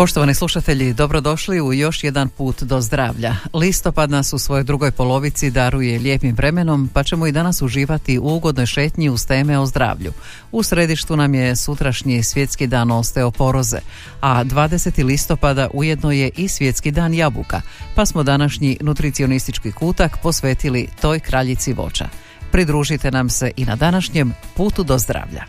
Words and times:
Poštovani 0.00 0.34
slušatelji, 0.34 0.92
dobrodošli 0.94 1.60
u 1.60 1.72
još 1.72 2.04
jedan 2.04 2.28
put 2.28 2.62
do 2.62 2.80
zdravlja. 2.80 3.36
Listopad 3.54 4.10
nas 4.10 4.32
u 4.32 4.38
svojoj 4.38 4.64
drugoj 4.64 4.90
polovici 4.90 5.50
daruje 5.50 5.98
lijepim 5.98 6.34
vremenom, 6.36 6.90
pa 6.92 7.02
ćemo 7.02 7.26
i 7.26 7.32
danas 7.32 7.62
uživati 7.62 8.18
u 8.18 8.36
ugodnoj 8.36 8.66
šetnji 8.66 9.10
uz 9.10 9.26
teme 9.26 9.58
o 9.58 9.66
zdravlju. 9.66 10.12
U 10.52 10.62
središtu 10.62 11.16
nam 11.16 11.34
je 11.34 11.56
sutrašnji 11.56 12.22
svjetski 12.22 12.66
dan 12.66 12.90
osteoporoze, 12.90 13.78
a 14.20 14.44
20. 14.44 15.04
listopada 15.04 15.68
ujedno 15.74 16.12
je 16.12 16.30
i 16.36 16.48
svjetski 16.48 16.90
dan 16.90 17.14
jabuka, 17.14 17.60
pa 17.94 18.06
smo 18.06 18.22
današnji 18.22 18.76
nutricionistički 18.80 19.72
kutak 19.72 20.18
posvetili 20.22 20.88
toj 21.00 21.20
kraljici 21.20 21.72
voća. 21.72 22.08
Pridružite 22.52 23.10
nam 23.10 23.30
se 23.30 23.50
i 23.56 23.64
na 23.64 23.76
današnjem 23.76 24.34
putu 24.56 24.82
do 24.82 24.98
zdravlja. 24.98 25.44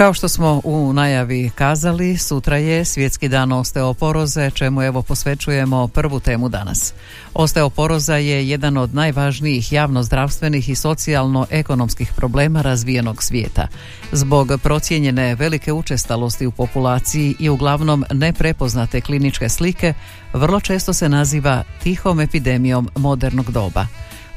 Kao 0.00 0.14
što 0.14 0.28
smo 0.28 0.60
u 0.64 0.92
najavi 0.92 1.50
kazali, 1.54 2.18
sutra 2.18 2.56
je 2.56 2.84
svjetski 2.84 3.28
dan 3.28 3.52
osteoporoze, 3.52 4.50
čemu 4.50 4.82
evo 4.82 5.02
posvećujemo 5.02 5.88
prvu 5.88 6.20
temu 6.20 6.48
danas. 6.48 6.94
Osteoporoza 7.34 8.16
je 8.16 8.48
jedan 8.48 8.76
od 8.76 8.94
najvažnijih 8.94 9.72
javnozdravstvenih 9.72 10.68
i 10.68 10.74
socijalno-ekonomskih 10.74 12.12
problema 12.16 12.62
razvijenog 12.62 13.22
svijeta. 13.22 13.68
Zbog 14.12 14.52
procijenjene 14.62 15.34
velike 15.34 15.72
učestalosti 15.72 16.46
u 16.46 16.50
populaciji 16.50 17.34
i 17.38 17.48
uglavnom 17.48 18.04
neprepoznate 18.12 19.00
kliničke 19.00 19.48
slike, 19.48 19.94
vrlo 20.32 20.60
često 20.60 20.92
se 20.92 21.08
naziva 21.08 21.64
tihom 21.82 22.20
epidemijom 22.20 22.88
modernog 22.96 23.50
doba. 23.50 23.86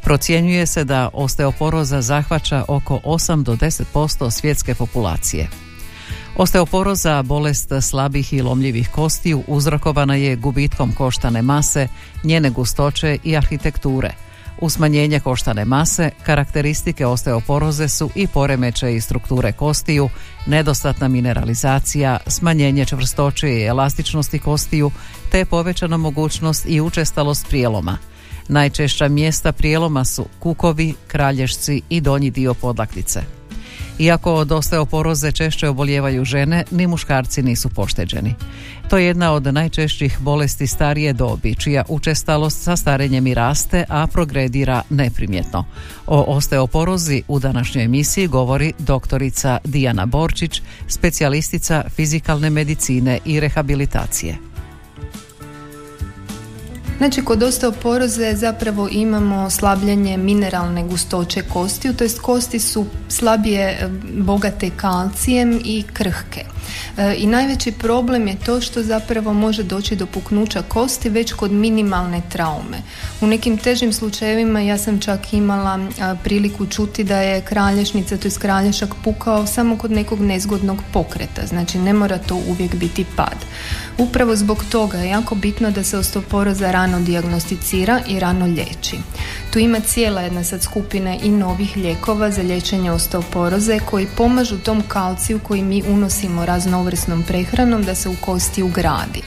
Procjenjuje 0.03 0.65
se 0.65 0.83
da 0.83 1.09
osteoporoza 1.13 2.01
zahvaća 2.01 2.65
oko 2.67 2.99
8 3.05 3.43
do 3.43 3.55
10% 3.55 4.31
svjetske 4.31 4.75
populacije. 4.75 5.47
Osteoporoza, 6.35 7.21
bolest 7.23 7.71
slabih 7.81 8.33
i 8.33 8.41
lomljivih 8.41 8.89
kostiju, 8.89 9.43
uzrokovana 9.47 10.15
je 10.15 10.35
gubitkom 10.35 10.91
koštane 10.91 11.41
mase, 11.41 11.87
njene 12.23 12.49
gustoće 12.49 13.17
i 13.23 13.37
arhitekture. 13.37 14.13
U 14.61 14.69
smanjenje 14.69 15.19
koštane 15.19 15.65
mase, 15.65 16.11
karakteristike 16.23 17.05
osteoporoze 17.05 17.87
su 17.87 18.09
i 18.15 18.27
poremećaj 18.27 19.01
strukture 19.01 19.51
kostiju, 19.51 20.09
nedostatna 20.45 21.07
mineralizacija, 21.07 22.19
smanjenje 22.27 22.85
čvrstoće 22.85 23.49
i 23.49 23.63
elastičnosti 23.63 24.39
kostiju, 24.39 24.91
te 25.31 25.45
povećana 25.45 25.97
mogućnost 25.97 26.65
i 26.67 26.81
učestalost 26.81 27.47
prijeloma– 27.47 27.97
Najčešća 28.47 29.07
mjesta 29.07 29.51
prijeloma 29.51 30.05
su 30.05 30.25
kukovi, 30.39 30.93
kralješci 31.07 31.81
i 31.89 32.01
donji 32.01 32.29
dio 32.29 32.53
podlaktice. 32.53 33.21
Iako 33.99 34.33
od 34.33 34.51
osteoporoze 34.51 35.31
češće 35.31 35.69
oboljevaju 35.69 36.25
žene, 36.25 36.63
ni 36.71 36.87
muškarci 36.87 37.43
nisu 37.43 37.69
pošteđeni. 37.69 38.35
To 38.89 38.97
je 38.97 39.05
jedna 39.05 39.31
od 39.31 39.53
najčešćih 39.53 40.17
bolesti 40.19 40.67
starije 40.67 41.13
dobi, 41.13 41.55
čija 41.55 41.83
učestalost 41.89 42.63
sa 42.63 42.75
starenjem 42.75 43.27
i 43.27 43.33
raste, 43.33 43.85
a 43.89 44.07
progredira 44.07 44.81
neprimjetno. 44.89 45.65
O 46.07 46.21
osteoporozi 46.21 47.23
u 47.27 47.39
današnjoj 47.39 47.83
emisiji 47.83 48.27
govori 48.27 48.73
doktorica 48.79 49.57
Dijana 49.63 50.05
Borčić, 50.05 50.61
specijalistica 50.87 51.83
fizikalne 51.95 52.49
medicine 52.49 53.19
i 53.25 53.39
rehabilitacije. 53.39 54.52
Znači, 56.97 57.21
kod 57.21 57.43
osteoporoze 57.43 58.35
zapravo 58.35 58.89
imamo 58.91 59.49
slabljenje 59.49 60.17
mineralne 60.17 60.83
gustoće 60.83 61.41
kostiju, 61.41 61.93
to 61.93 62.03
jest 62.03 62.19
kosti 62.19 62.59
su 62.59 62.85
slabije 63.09 63.61
e, 63.61 63.87
bogate 64.13 64.69
kalcijem 64.69 65.61
i 65.65 65.83
krhke. 65.93 66.45
E, 66.97 67.15
I 67.17 67.27
najveći 67.27 67.71
problem 67.71 68.27
je 68.27 68.37
to 68.45 68.61
što 68.61 68.83
zapravo 68.83 69.33
može 69.33 69.63
doći 69.63 69.95
do 69.95 70.05
puknuća 70.05 70.61
kosti 70.61 71.09
već 71.09 71.33
kod 71.33 71.51
minimalne 71.51 72.21
traume. 72.29 72.77
U 73.21 73.27
nekim 73.27 73.57
težim 73.57 73.93
slučajevima 73.93 74.61
ja 74.61 74.77
sam 74.77 74.99
čak 74.99 75.33
imala 75.33 75.79
priliku 76.23 76.65
čuti 76.65 77.03
da 77.03 77.17
je 77.17 77.41
kralješnica, 77.41 78.17
to 78.17 78.27
je 78.27 78.31
kralješak 78.39 78.89
pukao 79.03 79.47
samo 79.47 79.77
kod 79.77 79.91
nekog 79.91 80.21
nezgodnog 80.21 80.77
pokreta, 80.93 81.45
znači 81.45 81.77
ne 81.77 81.93
mora 81.93 82.17
to 82.17 82.35
uvijek 82.35 82.75
biti 82.75 83.05
pad. 83.15 83.37
Upravo 83.97 84.35
zbog 84.35 84.63
toga 84.71 84.97
je 84.97 85.09
jako 85.09 85.35
bitno 85.35 85.71
da 85.71 85.83
se 85.83 85.97
osteoporoza 85.97 86.71
rano 86.71 86.92
dijagnosticira 86.99 88.01
i 88.07 88.19
rano 88.19 88.45
liječi. 88.45 88.97
Tu 89.53 89.59
ima 89.59 89.79
cijela 89.79 90.21
jedna 90.21 90.43
sad 90.43 90.63
skupina 90.63 91.15
i 91.23 91.29
novih 91.29 91.77
lijekova 91.77 92.31
za 92.31 92.41
liječenje 92.41 92.91
osteoporoze 92.91 93.79
koji 93.79 94.07
pomažu 94.17 94.57
tom 94.57 94.83
kalciju 94.87 95.39
koji 95.39 95.61
mi 95.61 95.83
unosimo 95.87 96.45
raznovrsnom 96.45 97.23
prehranom 97.23 97.83
da 97.83 97.95
se 97.95 98.09
u 98.09 98.15
kosti 98.21 98.63
ugradi. 98.63 99.21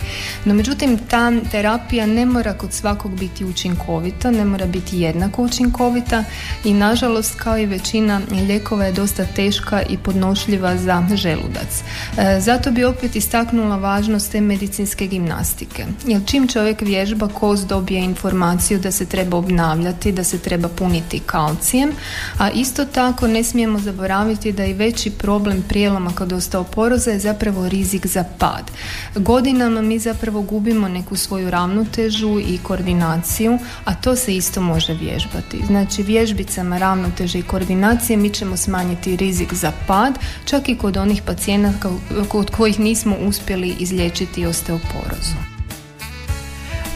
No 0.44 0.54
međutim, 0.54 0.98
ta 0.98 1.32
terapija 1.50 2.06
ne 2.06 2.26
mora 2.26 2.52
kod 2.52 2.72
svakog 2.72 3.18
biti 3.18 3.44
učinkovita, 3.44 4.30
ne 4.30 4.44
mora 4.44 4.66
biti 4.66 5.00
jednako 5.00 5.42
učinkovita 5.42 6.24
i 6.64 6.74
nažalost 6.74 7.34
kao 7.34 7.58
i 7.58 7.66
većina 7.66 8.20
lijekova 8.30 8.84
je 8.84 8.92
dosta 8.92 9.24
teška 9.24 9.82
i 9.82 9.98
podnošljiva 9.98 10.76
za 10.76 11.06
želudac. 11.14 11.82
E, 12.18 12.40
zato 12.40 12.70
bi 12.70 12.84
opet 12.84 13.16
istaknula 13.16 13.76
važnost 13.76 14.32
te 14.32 14.40
medicinske 14.40 15.06
gimnastike. 15.06 15.86
Jer 16.06 16.20
čim 16.26 16.48
čovjek 16.48 16.80
vježba, 16.80 17.28
kost 17.46 17.68
dobije 17.68 18.04
informaciju 18.04 18.78
da 18.78 18.90
se 18.90 19.06
treba 19.06 19.36
obnavljati, 19.36 20.12
da 20.12 20.24
se 20.24 20.38
treba 20.38 20.68
puniti 20.68 21.20
kalcijem, 21.26 21.92
a 22.38 22.50
isto 22.50 22.84
tako 22.84 23.26
ne 23.26 23.44
smijemo 23.44 23.78
zaboraviti 23.78 24.52
da 24.52 24.64
i 24.64 24.72
veći 24.72 25.10
problem 25.10 25.62
prijeloma 25.68 26.10
kod 26.10 26.32
osteoporoza 26.32 27.10
je 27.10 27.18
zapravo 27.18 27.68
rizik 27.68 28.06
za 28.06 28.24
pad. 28.38 28.70
Godinama 29.14 29.82
mi 29.82 29.98
zapravo 29.98 30.42
gubimo 30.42 30.88
neku 30.88 31.16
svoju 31.16 31.50
ravnotežu 31.50 32.40
i 32.40 32.58
koordinaciju, 32.62 33.58
a 33.84 33.94
to 33.94 34.16
se 34.16 34.36
isto 34.36 34.60
može 34.60 34.94
vježbati. 34.94 35.62
Znači 35.66 36.02
vježbicama 36.02 36.78
ravnoteže 36.78 37.38
i 37.38 37.42
koordinacije 37.42 38.16
mi 38.16 38.30
ćemo 38.30 38.56
smanjiti 38.56 39.16
rizik 39.16 39.54
za 39.54 39.72
pad, 39.86 40.18
čak 40.44 40.68
i 40.68 40.78
kod 40.78 40.96
onih 40.96 41.22
pacijenata 41.22 41.90
kod 42.28 42.50
kojih 42.50 42.80
nismo 42.80 43.16
uspjeli 43.16 43.74
izliječiti 43.78 44.46
osteoporozu. 44.46 45.55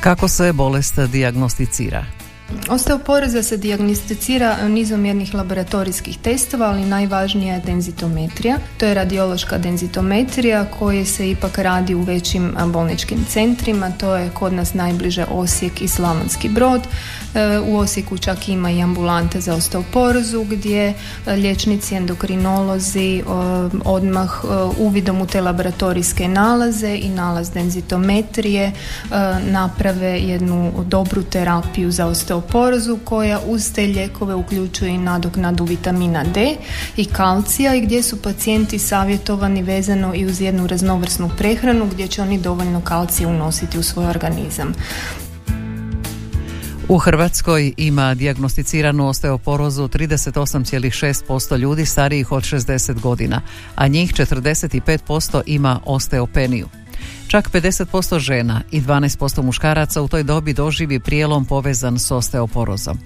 Kako 0.00 0.28
se 0.28 0.52
bolest 0.52 0.98
dijagnosticira? 0.98 2.19
Osteoporoza 2.68 3.42
se 3.42 3.56
dijagnosticira 3.56 4.68
nizom 4.68 5.04
jednih 5.04 5.34
laboratorijskih 5.34 6.18
testova, 6.18 6.66
ali 6.66 6.84
najvažnija 6.84 7.54
je 7.54 7.60
denzitometrija. 7.60 8.56
To 8.78 8.86
je 8.86 8.94
radiološka 8.94 9.58
denzitometrija 9.58 10.64
koja 10.64 11.04
se 11.04 11.30
ipak 11.30 11.58
radi 11.58 11.94
u 11.94 12.02
većim 12.02 12.54
bolničkim 12.66 13.24
centrima. 13.28 13.90
To 13.90 14.16
je 14.16 14.30
kod 14.34 14.52
nas 14.52 14.74
najbliže 14.74 15.24
Osijek 15.30 15.82
i 15.82 15.88
Slavonski 15.88 16.48
brod. 16.48 16.80
U 17.66 17.76
Osijeku 17.76 18.18
čak 18.18 18.48
ima 18.48 18.70
i 18.70 18.82
ambulante 18.82 19.40
za 19.40 19.54
osteoporozu 19.54 20.44
gdje 20.44 20.94
liječnici 21.26 21.94
endokrinolozi 21.94 23.22
odmah 23.84 24.30
uvidom 24.78 25.20
u 25.20 25.26
te 25.26 25.40
laboratorijske 25.40 26.28
nalaze 26.28 26.94
i 26.96 27.08
nalaz 27.08 27.50
denzitometrije 27.50 28.72
naprave 29.50 30.20
jednu 30.20 30.72
dobru 30.86 31.22
terapiju 31.22 31.90
za 31.90 32.06
osteoporozu 32.06 32.39
koja 33.04 33.40
uz 33.46 33.72
te 33.72 33.86
lijekove 33.86 34.34
uključuje 34.34 34.90
i 34.90 34.98
nadoknadu 34.98 35.64
vitamina 35.64 36.24
D 36.24 36.56
i 36.96 37.04
kalcija 37.04 37.74
i 37.74 37.80
gdje 37.80 38.02
su 38.02 38.22
pacijenti 38.22 38.78
savjetovani 38.78 39.62
vezano 39.62 40.14
i 40.14 40.26
uz 40.26 40.40
jednu 40.40 40.66
raznovrsnu 40.66 41.30
prehranu 41.38 41.86
gdje 41.92 42.08
će 42.08 42.22
oni 42.22 42.38
dovoljno 42.38 42.80
kalcija 42.80 43.28
unositi 43.28 43.78
u 43.78 43.82
svoj 43.82 44.06
organizam. 44.06 44.74
U 46.90 46.98
Hrvatskoj 46.98 47.72
ima 47.76 48.14
dijagnosticiranu 48.14 49.08
osteoporozu 49.08 49.88
38,6% 49.88 51.58
ljudi 51.58 51.86
starijih 51.86 52.32
od 52.32 52.42
60 52.42 53.00
godina, 53.00 53.40
a 53.74 53.88
njih 53.88 54.12
45% 54.12 55.42
ima 55.46 55.80
osteopeniju. 55.84 56.68
Čak 57.28 57.50
50% 57.50 58.18
žena 58.18 58.62
i 58.70 58.80
12% 58.80 59.42
muškaraca 59.42 60.02
u 60.02 60.08
toj 60.08 60.22
dobi 60.22 60.52
doživi 60.52 61.00
prijelom 61.00 61.44
povezan 61.44 61.98
s 61.98 62.10
osteoporozom. 62.10 62.98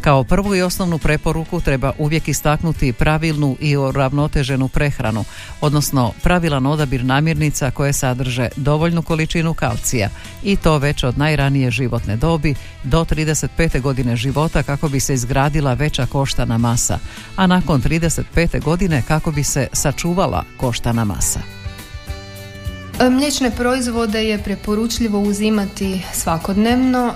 Kao 0.00 0.24
prvu 0.24 0.54
i 0.54 0.62
osnovnu 0.62 0.98
preporuku 0.98 1.60
treba 1.60 1.92
uvijek 1.98 2.28
istaknuti 2.28 2.92
pravilnu 2.92 3.56
i 3.60 3.76
uravnoteženu 3.76 4.68
prehranu, 4.68 5.24
odnosno 5.60 6.12
pravilan 6.22 6.66
odabir 6.66 7.04
namirnica 7.04 7.70
koje 7.70 7.92
sadrže 7.92 8.48
dovoljnu 8.56 9.02
količinu 9.02 9.54
kalcija 9.54 10.08
i 10.42 10.56
to 10.56 10.78
već 10.78 11.04
od 11.04 11.18
najranije 11.18 11.70
životne 11.70 12.16
dobi 12.16 12.54
do 12.84 13.04
35. 13.04 13.80
godine 13.80 14.16
života 14.16 14.62
kako 14.62 14.88
bi 14.88 15.00
se 15.00 15.14
izgradila 15.14 15.74
veća 15.74 16.06
koštana 16.06 16.58
masa, 16.58 16.98
a 17.36 17.46
nakon 17.46 17.82
35. 17.82 18.62
godine 18.62 19.02
kako 19.08 19.30
bi 19.30 19.44
se 19.44 19.68
sačuvala 19.72 20.44
koštana 20.56 21.04
masa. 21.04 21.59
E, 23.00 23.10
mliječne 23.10 23.50
proizvode 23.50 24.24
je 24.24 24.38
preporučljivo 24.38 25.20
uzimati 25.20 26.02
svakodnevno. 26.12 27.12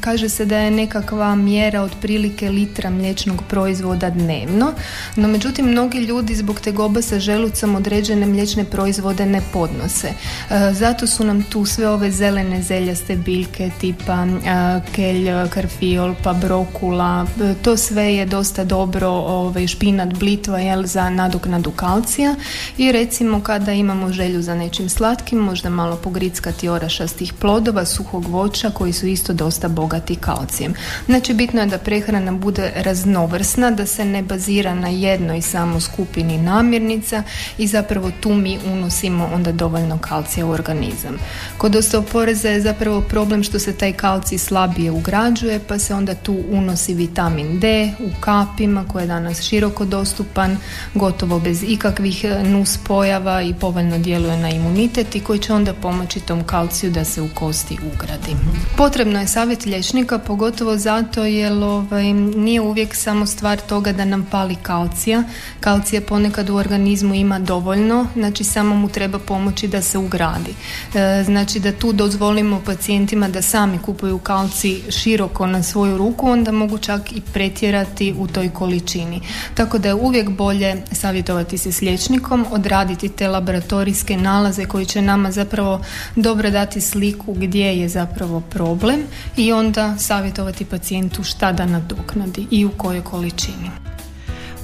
Kaže 0.00 0.28
se 0.28 0.44
da 0.44 0.58
je 0.58 0.70
nekakva 0.70 1.34
mjera 1.34 1.82
otprilike 1.82 2.50
litra 2.50 2.90
mliječnog 2.90 3.42
proizvoda 3.48 4.10
dnevno, 4.10 4.72
no 5.16 5.28
međutim 5.28 5.66
mnogi 5.66 5.98
ljudi 5.98 6.34
zbog 6.34 6.60
tegoba 6.60 7.02
sa 7.02 7.18
želucom 7.18 7.74
određene 7.74 8.26
mliječne 8.26 8.64
proizvode 8.64 9.26
ne 9.26 9.42
podnose. 9.52 10.08
E, 10.08 10.72
zato 10.72 11.06
su 11.06 11.24
nam 11.24 11.42
tu 11.42 11.64
sve 11.64 11.88
ove 11.88 12.10
zelene 12.10 12.62
zeljaste 12.62 13.16
biljke 13.16 13.70
tipa 13.80 14.26
e, 14.26 14.80
kelj, 14.92 15.26
karfiol, 15.50 16.14
pa 16.24 16.32
brokula. 16.32 17.26
To 17.62 17.76
sve 17.76 18.14
je 18.14 18.26
dosta 18.26 18.64
dobro 18.64 19.08
ovaj, 19.08 19.66
špinat, 19.66 20.14
blitva 20.18 20.58
jel, 20.58 20.86
za 20.86 21.10
nadoknadu 21.10 21.70
kalcija 21.70 22.34
i 22.78 22.92
recimo 22.92 23.40
kada 23.40 23.72
imamo 23.72 24.12
želju 24.12 24.42
za 24.42 24.54
nečim 24.54 24.91
slatkim, 24.92 25.38
možda 25.38 25.70
malo 25.70 25.96
pogrickati 25.96 26.68
orašastih 26.68 27.32
plodova, 27.32 27.84
suhog 27.84 28.28
voća 28.28 28.70
koji 28.70 28.92
su 28.92 29.06
isto 29.06 29.32
dosta 29.32 29.68
bogati 29.68 30.16
kalcijem. 30.16 30.74
Znači 31.06 31.34
bitno 31.34 31.60
je 31.60 31.66
da 31.66 31.78
prehrana 31.78 32.32
bude 32.32 32.72
raznovrsna, 32.76 33.70
da 33.70 33.86
se 33.86 34.04
ne 34.04 34.22
bazira 34.22 34.74
na 34.74 34.88
jednoj 34.88 35.40
samo 35.42 35.80
skupini 35.80 36.38
namirnica 36.38 37.22
i 37.58 37.66
zapravo 37.66 38.10
tu 38.20 38.34
mi 38.34 38.58
unosimo 38.72 39.30
onda 39.34 39.52
dovoljno 39.52 39.98
kalcija 39.98 40.46
u 40.46 40.50
organizam. 40.50 41.18
Kod 41.58 41.76
osteoporeza 41.76 42.48
je 42.48 42.60
zapravo 42.60 43.00
problem 43.00 43.42
što 43.42 43.58
se 43.58 43.72
taj 43.72 43.92
kalcij 43.92 44.38
slabije 44.38 44.90
ugrađuje 44.90 45.60
pa 45.68 45.78
se 45.78 45.94
onda 45.94 46.14
tu 46.14 46.36
unosi 46.50 46.94
vitamin 46.94 47.60
D 47.60 47.92
u 47.98 48.10
kapima 48.20 48.84
koji 48.88 49.02
je 49.02 49.06
danas 49.06 49.42
široko 49.42 49.84
dostupan, 49.84 50.56
gotovo 50.94 51.38
bez 51.38 51.62
ikakvih 51.62 52.24
nuspojava 52.44 53.42
i 53.42 53.54
povoljno 53.54 53.98
djeluje 53.98 54.36
na 54.36 54.50
imunitet 54.50 54.81
imunitet 54.82 55.14
i 55.14 55.20
koji 55.20 55.38
će 55.38 55.52
onda 55.52 55.74
pomoći 55.74 56.20
tom 56.20 56.44
kalciju 56.44 56.90
da 56.90 57.04
se 57.04 57.22
u 57.22 57.28
kosti 57.34 57.78
ugradi. 57.94 58.36
Potrebno 58.76 59.20
je 59.20 59.26
savjet 59.26 59.66
liječnika, 59.66 60.18
pogotovo 60.18 60.76
zato 60.76 61.24
jer 61.24 61.52
ovaj, 61.52 62.12
nije 62.12 62.60
uvijek 62.60 62.94
samo 62.94 63.26
stvar 63.26 63.60
toga 63.60 63.92
da 63.92 64.04
nam 64.04 64.26
pali 64.30 64.56
kalcija. 64.62 65.22
Kalcija 65.60 66.00
ponekad 66.00 66.50
u 66.50 66.56
organizmu 66.56 67.14
ima 67.14 67.38
dovoljno, 67.38 68.06
znači 68.14 68.44
samo 68.44 68.74
mu 68.74 68.88
treba 68.88 69.18
pomoći 69.18 69.68
da 69.68 69.82
se 69.82 69.98
ugradi. 69.98 70.54
E, 70.94 71.24
znači 71.24 71.60
da 71.60 71.72
tu 71.72 71.92
dozvolimo 71.92 72.62
pacijentima 72.66 73.28
da 73.28 73.42
sami 73.42 73.78
kupuju 73.78 74.18
kalci 74.18 74.82
široko 74.90 75.46
na 75.46 75.62
svoju 75.62 75.98
ruku, 75.98 76.28
onda 76.30 76.52
mogu 76.52 76.78
čak 76.78 77.12
i 77.12 77.20
pretjerati 77.20 78.14
u 78.18 78.26
toj 78.26 78.50
količini. 78.50 79.20
Tako 79.54 79.78
da 79.78 79.88
je 79.88 79.94
uvijek 79.94 80.30
bolje 80.30 80.82
savjetovati 80.92 81.58
se 81.58 81.72
s 81.72 81.80
liječnikom, 81.80 82.46
odraditi 82.50 83.08
te 83.08 83.28
laboratorijske 83.28 84.16
nalaze 84.16 84.61
koji 84.66 84.86
će 84.86 85.02
nama 85.02 85.30
zapravo 85.32 85.80
dobro 86.16 86.50
dati 86.50 86.80
sliku 86.80 87.34
gdje 87.34 87.66
je 87.80 87.88
zapravo 87.88 88.40
problem 88.40 89.00
i 89.36 89.52
onda 89.52 89.98
savjetovati 89.98 90.64
pacijentu 90.64 91.24
šta 91.24 91.52
da 91.52 91.66
nadoknadi 91.66 92.46
i 92.50 92.64
u 92.64 92.70
kojoj 92.70 93.04
količini. 93.04 93.70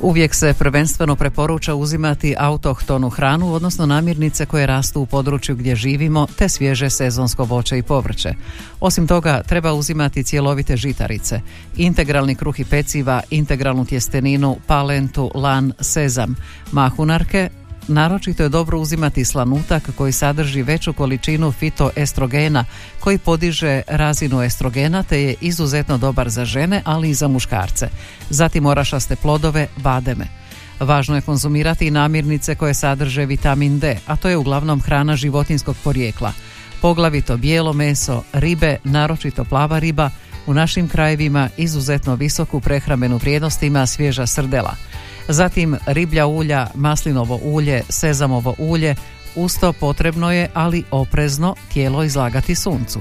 Uvijek 0.01 0.35
se 0.35 0.55
prvenstveno 0.59 1.17
preporuča 1.17 1.75
uzimati 1.75 2.35
autohtonu 2.39 3.11
hranu, 3.11 3.55
odnosno 3.55 3.87
namirnice 3.87 4.47
koje 4.47 4.67
rastu 4.67 5.01
u 5.01 5.07
području 5.07 5.57
gdje 5.57 5.77
živimo, 5.77 6.27
te 6.37 6.49
svježe 6.49 6.91
sezonsko 6.91 7.45
voće 7.45 7.79
i 7.79 7.83
povrće. 7.83 8.35
Osim 8.81 9.07
toga, 9.07 9.43
treba 9.43 9.73
uzimati 9.73 10.25
cjelovite 10.25 10.77
žitarice, 10.77 11.41
integralni 11.77 12.35
kruh 12.35 12.61
i 12.61 12.65
peciva, 12.65 13.23
integralnu 13.31 13.85
tjesteninu, 13.85 14.57
palentu, 14.67 15.31
lan, 15.35 15.73
sezam, 15.81 16.37
mahunarke, 16.73 17.51
Naročito 17.89 18.43
je 18.43 18.49
dobro 18.49 18.79
uzimati 18.79 19.25
slanutak 19.25 19.83
koji 19.97 20.13
sadrži 20.13 20.63
veću 20.63 20.93
količinu 20.93 21.53
fitoestrogena 21.53 22.65
koji 23.01 23.19
podiže 23.19 23.83
razinu 23.87 24.43
estrogena 24.43 25.03
te 25.03 25.23
je 25.23 25.35
izuzetno 25.41 25.99
dobar 25.99 26.29
za 26.29 26.45
žene, 26.45 26.83
ali 26.85 27.11
i 27.11 27.15
za 27.15 27.29
muškarce. 27.29 27.89
Zatim 28.31 28.67
orašaste 28.67 29.17
plodove, 29.17 29.67
bademe. 29.77 30.27
Važno 30.81 31.15
je 31.15 31.21
konzumirati 31.21 31.87
i 31.87 31.91
namirnice 31.91 32.55
koje 32.55 32.75
sadrže 32.75 33.27
vitamin 33.27 33.79
D, 33.79 33.99
a 34.07 34.17
to 34.17 34.29
je 34.29 34.37
uglavnom 34.37 34.81
hrana 34.81 35.17
životinskog 35.17 35.77
porijekla. 35.85 36.33
Poglavito 36.81 37.37
bijelo 37.37 37.73
meso, 37.73 38.23
ribe, 38.33 38.77
naročito 38.85 39.45
plava 39.45 39.79
riba, 39.79 40.11
u 40.47 40.55
našim 40.55 40.89
krajevima 40.89 41.49
izuzetno 41.57 42.15
visoku 42.15 42.61
prehrambenu 42.61 43.17
vrijednost 43.17 43.63
ima 43.63 43.87
svježa 43.87 44.27
srdela– 44.27 44.77
Zatim 45.29 45.77
riblja 45.87 46.27
ulja, 46.27 46.67
maslinovo 46.75 47.41
ulje, 47.43 47.83
sezamovo 47.89 48.55
ulje, 48.59 48.95
usto 49.35 49.73
potrebno 49.73 50.33
je, 50.33 50.51
ali 50.55 50.85
oprezno, 50.91 51.55
tijelo 51.73 52.05
izlagati 52.05 52.55
suncu. 52.55 53.01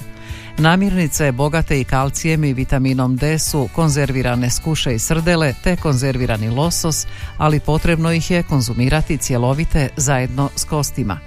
Namirnice 0.57 1.31
bogate 1.31 1.79
i 1.79 1.83
kalcijem 1.83 2.43
i 2.43 2.53
vitaminom 2.53 3.15
D 3.15 3.39
su 3.39 3.69
konzervirane 3.75 4.49
skuše 4.49 4.95
i 4.95 4.99
srdele 4.99 5.53
te 5.63 5.75
konzervirani 5.75 6.49
losos, 6.49 7.07
ali 7.37 7.59
potrebno 7.59 8.11
ih 8.11 8.31
je 8.31 8.43
konzumirati 8.43 9.17
cjelovite 9.17 9.89
zajedno 9.97 10.49
s 10.55 10.63
kostima. 10.63 11.19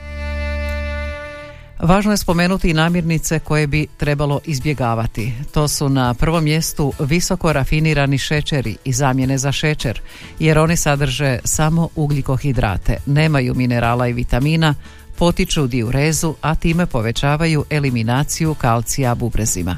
Važno 1.83 2.13
je 2.13 2.17
spomenuti 2.17 2.71
i 2.71 2.75
namirnice 2.75 3.39
koje 3.39 3.67
bi 3.67 3.87
trebalo 3.97 4.41
izbjegavati. 4.45 5.33
To 5.55 5.69
su 5.69 5.89
na 5.89 6.15
prvom 6.15 6.45
mjestu 6.45 6.93
visoko 6.99 7.53
rafinirani 7.53 8.19
šećeri 8.19 8.77
i 8.85 8.93
zamjene 8.93 9.39
za 9.39 9.53
šećer, 9.53 10.01
jer 10.39 10.59
oni 10.59 10.77
sadrže 10.77 11.39
samo 11.45 11.89
ugljikohidrate, 11.97 12.97
nemaju 13.07 13.55
minerala 13.55 14.09
i 14.09 14.13
vitamina, 14.13 14.75
potiču 15.19 15.67
diurezu, 15.67 16.35
a 16.41 16.55
time 16.55 16.87
povećavaju 16.87 17.65
eliminaciju 17.71 18.55
kalcija 18.55 19.15
bubrezima. 19.15 19.77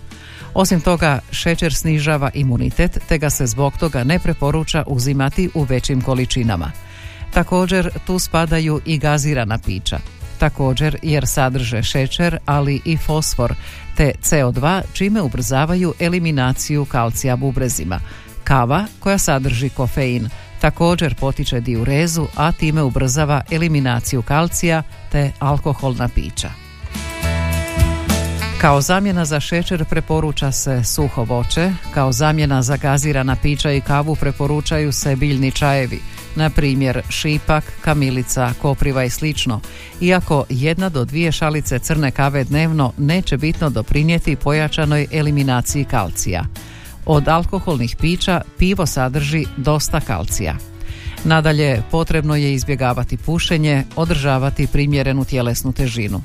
Osim 0.55 0.81
toga, 0.81 1.19
šećer 1.31 1.75
snižava 1.75 2.31
imunitet, 2.35 2.99
te 3.09 3.19
ga 3.19 3.31
se 3.31 3.47
zbog 3.47 3.73
toga 3.81 4.05
ne 4.05 4.19
preporuča 4.19 4.85
uzimati 4.87 5.51
u 5.55 5.63
većim 5.63 6.01
količinama. 6.01 6.73
Također, 7.35 7.91
tu 8.07 8.19
spadaju 8.19 8.81
i 8.87 8.99
gazirana 8.99 9.59
pića 9.59 9.99
također 10.43 10.97
jer 11.03 11.27
sadrže 11.27 11.83
šećer, 11.83 12.39
ali 12.47 12.81
i 12.85 12.97
fosfor, 12.97 13.55
te 13.97 14.13
CO2, 14.23 14.83
čime 14.93 15.23
ubrzavaju 15.23 15.95
eliminaciju 15.99 16.85
kalcija 16.85 17.37
bubrezima. 17.37 18.01
Kava, 18.45 18.87
koja 19.01 19.19
sadrži 19.19 19.69
kofein, 19.69 20.29
također 20.61 21.15
potiče 21.15 21.61
diurezu, 21.61 22.27
a 22.37 22.53
time 22.53 22.83
ubrzava 22.83 23.43
eliminaciju 23.51 24.23
kalcija 24.23 24.83
te 25.13 25.31
alkoholna 25.39 26.09
pića. 26.09 26.51
Kao 28.61 28.81
zamjena 28.81 29.25
za 29.25 29.41
šećer 29.41 29.85
preporuča 29.85 30.53
se 30.53 30.85
suho 30.85 31.25
voće, 31.25 31.73
kao 31.95 32.13
zamjena 32.13 32.63
za 32.63 32.77
gazirana 32.77 33.37
pića 33.37 33.73
i 33.73 33.81
kavu 33.81 34.17
preporučaju 34.17 34.93
se 34.93 35.17
biljni 35.17 35.53
čajevi, 35.53 36.01
na 36.37 36.51
primjer 36.51 37.03
šipak, 37.09 37.65
kamilica, 37.81 38.53
kopriva 38.63 39.05
i 39.05 39.11
slično, 39.11 39.61
iako 40.01 40.45
jedna 40.49 40.89
do 40.89 41.05
dvije 41.05 41.33
šalice 41.33 41.79
crne 41.79 42.11
kave 42.11 42.45
dnevno 42.45 42.93
neće 42.99 43.37
bitno 43.37 43.71
doprinijeti 43.71 44.37
pojačanoj 44.37 45.07
eliminaciji 45.13 45.85
kalcija. 45.85 46.45
Od 47.07 47.29
alkoholnih 47.29 47.97
pića 47.97 48.41
pivo 48.59 48.87
sadrži 48.87 49.45
dosta 49.57 50.01
kalcija. 50.01 50.57
Nadalje, 51.25 51.83
potrebno 51.91 52.37
je 52.37 52.55
izbjegavati 52.55 53.17
pušenje, 53.17 53.85
održavati 53.97 54.67
primjerenu 54.67 55.25
tjelesnu 55.25 55.73
težinu. 55.73 56.23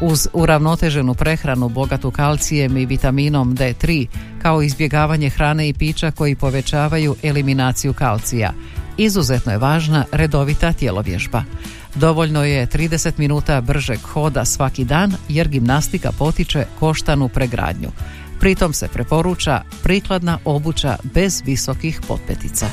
Uz 0.00 0.28
uravnoteženu 0.32 1.14
prehranu 1.14 1.68
bogatu 1.68 2.10
kalcijem 2.10 2.76
i 2.76 2.86
vitaminom 2.86 3.56
D3, 3.56 4.06
kao 4.42 4.62
izbjegavanje 4.62 5.30
hrane 5.30 5.68
i 5.68 5.72
pića 5.72 6.10
koji 6.10 6.34
povećavaju 6.34 7.16
eliminaciju 7.22 7.92
kalcija, 7.92 8.52
izuzetno 8.98 9.52
je 9.52 9.58
važna 9.58 10.04
redovita 10.12 10.72
tjelovježba. 10.72 11.42
Dovoljno 11.94 12.44
je 12.44 12.66
30 12.66 13.12
minuta 13.16 13.60
bržeg 13.60 14.00
hoda 14.00 14.44
svaki 14.44 14.84
dan 14.84 15.12
jer 15.28 15.48
gimnastika 15.48 16.12
potiče 16.18 16.64
koštanu 16.78 17.28
pregradnju. 17.28 17.88
Pritom 18.40 18.72
se 18.72 18.88
preporuča 18.88 19.62
prikladna 19.82 20.38
obuća 20.44 20.96
bez 21.14 21.42
visokih 21.46 22.00
potpetica. 22.08 22.66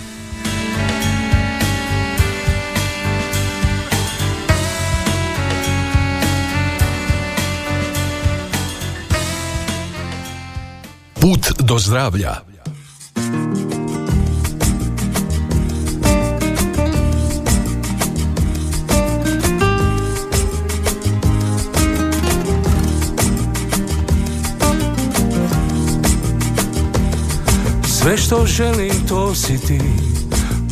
Put 11.13 11.51
do 11.59 11.79
zdravlja 11.79 12.54
Sve 28.05 28.17
što 28.17 28.45
želim 28.45 29.07
to 29.07 29.35
si 29.35 29.57
ti. 29.57 29.79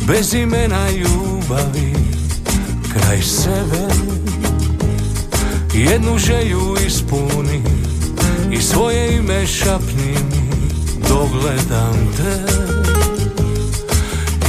Bez 0.06 0.34
imena 0.34 0.90
ljubavi 0.90 1.94
Kraj 2.92 3.22
sebe. 3.22 3.94
Jednu 5.74 6.18
želju 6.18 6.76
ispuni 6.86 7.62
I 8.50 8.62
svoje 8.62 9.16
ime 9.16 9.46
šapni 9.46 10.12
mi 10.12 10.50
Dogledam 11.08 12.12
te. 12.16 12.52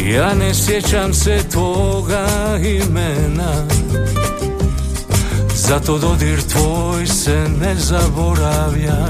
Ja 0.09 0.33
ne 0.33 0.53
sjećam 0.53 1.13
se 1.13 1.39
tvoga 1.51 2.27
imena 2.63 3.67
Zato 5.55 5.97
dodir 5.97 6.41
tvoj 6.41 7.07
se 7.07 7.47
ne 7.61 7.75
zaboravlja 7.75 9.07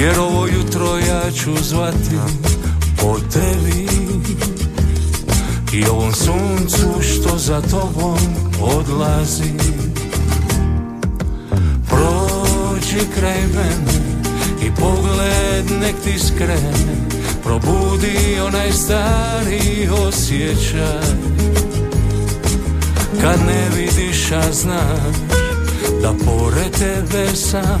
jer 0.00 0.18
ovo 0.18 0.46
jutro 0.46 0.98
ja 0.98 1.30
ću 1.30 1.50
zvati 1.62 2.18
po 3.00 3.16
tebi. 3.32 3.88
I 5.72 5.84
ovom 5.86 6.12
suncu 6.12 7.02
što 7.02 7.38
za 7.38 7.60
tobom 7.60 8.18
odlazi. 8.60 9.52
Prođi 11.88 13.06
kraj 13.14 13.40
mene 13.40 14.20
i 14.62 14.70
pogled 14.80 15.80
nek 15.80 15.94
ti 16.04 16.18
skrene. 16.18 16.96
Probudi 17.42 18.40
onaj 18.46 18.72
stari 18.72 19.88
osjećaj. 20.06 21.10
Kad 23.20 23.40
ne 23.46 23.68
vidiš, 23.76 24.32
a 24.32 24.52
znaš 24.52 25.16
da 26.02 26.12
pored 26.24 26.70
tebe 26.78 27.26
sam 27.34 27.80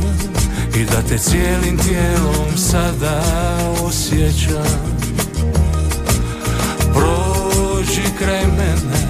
i 0.76 0.84
da 0.84 1.02
te 1.08 1.18
cijelim 1.18 1.78
tijelom 1.78 2.56
sada 2.56 3.22
osjećam. 3.82 5.00
Prođi 6.94 8.02
kraj 8.18 8.44
mene 8.46 9.00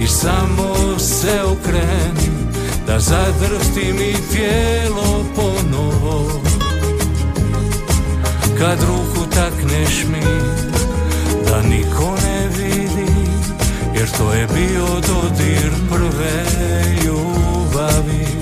i 0.00 0.06
samo 0.06 0.98
se 0.98 1.42
okreni 1.42 2.38
Da 2.86 3.00
zadrhti 3.00 3.92
mi 3.92 4.14
tijelo 4.32 5.24
ponovo. 5.36 6.42
Kad 8.58 8.78
ruku 8.80 9.30
takneš 9.34 10.04
mi 10.12 10.24
da 11.50 11.62
niko 11.62 12.16
ne 12.22 12.48
vidi 12.48 13.12
Jer 13.94 14.08
to 14.18 14.32
je 14.32 14.46
bio 14.46 14.86
dodir 14.86 15.70
prve 15.90 16.44
ljubavi 17.04 18.37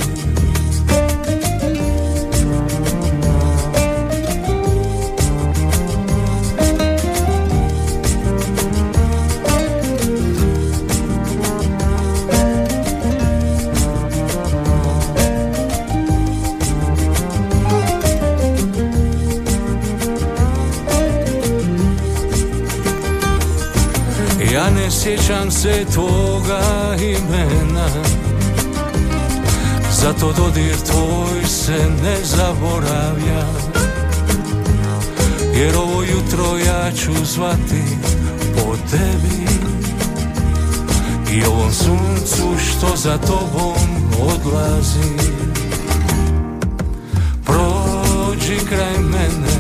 sjećam 24.91 25.51
se 25.51 25.85
tvoga 25.95 26.61
imena. 27.01 27.89
Zato 29.91 30.33
dodir 30.33 30.77
tvoj 30.91 31.45
se 31.47 31.91
ne 32.03 32.17
zaboravlja. 32.25 33.47
Jer 35.55 35.77
ovo 35.77 36.03
jutro 36.03 36.59
ja 36.67 36.93
ću 36.93 37.25
zvati 37.25 37.83
po 38.57 38.77
tebi. 38.91 39.47
I 41.33 41.45
ovom 41.45 41.73
suncu 41.73 42.59
što 42.59 42.97
za 42.97 43.19
tobom 43.19 44.11
odlazi. 44.21 45.37
Prođi 47.45 48.67
kraj 48.69 48.99
mene 48.99 49.57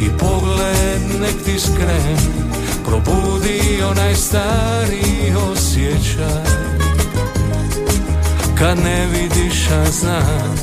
i 0.00 0.18
pogled 0.18 1.20
nek 1.20 1.44
ti 1.44 1.60
skreni 1.60 2.39
probudi 2.90 3.82
onaj 3.90 4.14
stari 4.14 5.32
osjećaj. 5.52 6.44
Kad 8.58 8.78
ne 8.78 9.06
vidiš, 9.06 9.70
a 9.70 9.90
znaš 9.90 10.60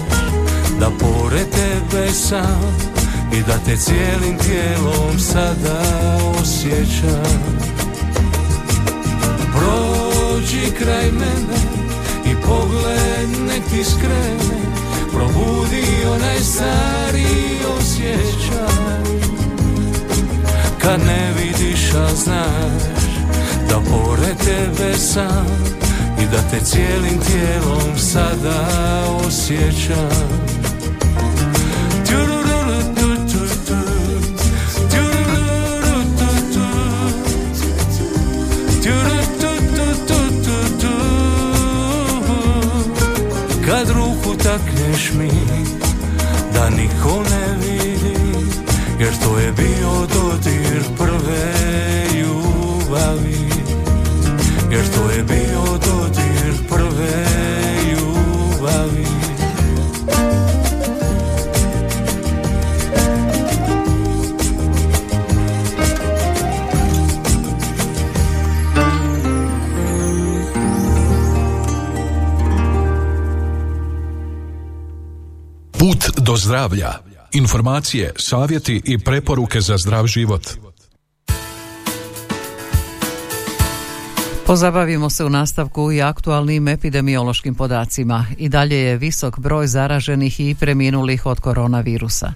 da 0.79 0.89
pored 1.00 1.48
tebe 1.50 2.12
sam 2.12 2.77
I 3.34 3.41
da 3.41 3.57
te 3.65 3.77
cijelim 3.77 4.38
tijelom 4.38 5.19
sada 5.19 5.81
osjećam. 6.41 7.67
Prođi 9.53 10.72
kraj 10.79 11.12
mene 11.12 11.60
i 12.25 12.36
pogled 12.46 13.29
nek 13.48 13.63
ti 13.69 13.84
skrene 13.84 14.62
Probudi 15.13 15.86
onaj 16.15 16.39
stari 16.39 17.25
osjećaj 17.79 19.37
Kad 20.88 21.00
ne 21.06 21.34
vidiš, 21.38 21.94
a 21.94 22.15
znaš 22.15 23.03
Da 23.70 23.75
pored 23.75 24.38
tebe 24.38 24.94
sam 24.98 25.48
I 26.22 26.25
da 26.32 26.38
te 26.51 26.65
cijelim 26.65 27.20
tijelom 27.20 27.98
sada 27.98 28.65
osjećam. 29.25 30.48
Kad 43.65 43.89
ruku 43.89 44.38
takneš 44.44 45.12
mi 45.20 45.32
Da 46.53 46.70
niko 46.70 47.24
ne 47.29 47.58
vidi 47.58 47.87
Jer 48.99 49.13
to 49.23 49.39
je 49.39 49.51
bio 49.51 50.07
dodir 50.13 50.83
prve 50.97 51.53
ljubavi. 52.19 53.49
Jer 54.71 54.85
to 54.95 55.09
je 55.09 55.23
bio 55.23 55.61
dodir 55.63 56.67
prve 56.69 57.25
ljubavi. 57.91 59.07
Put 75.71 76.09
do 76.17 76.35
zdravlja 76.35 77.06
Informacije, 77.38 78.12
savjeti 78.15 78.82
i 78.86 78.98
preporuke 78.98 79.62
za 79.62 79.77
zdrav 79.77 80.08
život. 80.08 80.41
Pozabavimo 84.46 85.10
se 85.10 85.25
u 85.25 85.29
nastavku 85.29 85.91
i 85.91 86.01
aktualnim 86.01 86.67
epidemiološkim 86.67 87.56
podacima. 87.56 88.25
I 88.38 88.50
dalje 88.50 88.77
je 88.77 88.98
visok 88.98 89.39
broj 89.39 89.67
zaraženih 89.67 90.39
i 90.39 90.56
preminulih 90.60 91.25
od 91.25 91.39
koronavirusa. 91.39 92.34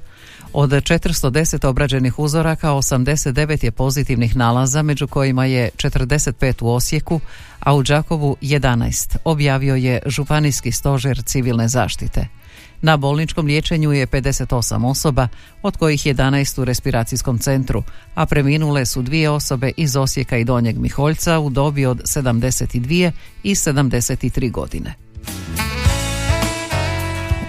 Od 0.53 0.69
410 0.69 1.67
obrađenih 1.67 2.19
uzoraka 2.19 2.69
89 2.69 3.63
je 3.63 3.71
pozitivnih 3.71 4.35
nalaza, 4.35 4.81
među 4.81 5.07
kojima 5.07 5.45
je 5.45 5.69
45 5.77 6.63
u 6.63 6.69
Osijeku, 6.69 7.19
a 7.59 7.75
u 7.75 7.83
Đakovu 7.83 8.37
11, 8.41 9.17
objavio 9.23 9.75
je 9.75 9.99
Županijski 10.05 10.71
stožer 10.71 11.23
civilne 11.23 11.67
zaštite. 11.67 12.40
Na 12.81 12.97
bolničkom 12.97 13.45
liječenju 13.45 13.91
je 13.91 14.07
58 14.07 14.85
osoba, 14.85 15.27
od 15.61 15.77
kojih 15.77 16.05
11 16.05 16.61
u 16.61 16.65
respiracijskom 16.65 17.39
centru, 17.39 17.83
a 18.15 18.25
preminule 18.25 18.85
su 18.85 19.01
dvije 19.01 19.29
osobe 19.29 19.71
iz 19.77 19.95
Osijeka 19.95 20.37
i 20.37 20.45
Donjeg 20.45 20.77
Miholjca 20.77 21.39
u 21.39 21.49
dobi 21.49 21.85
od 21.85 22.01
72 22.01 23.11
i 23.43 23.55
73 23.55 24.51
godine. 24.51 24.93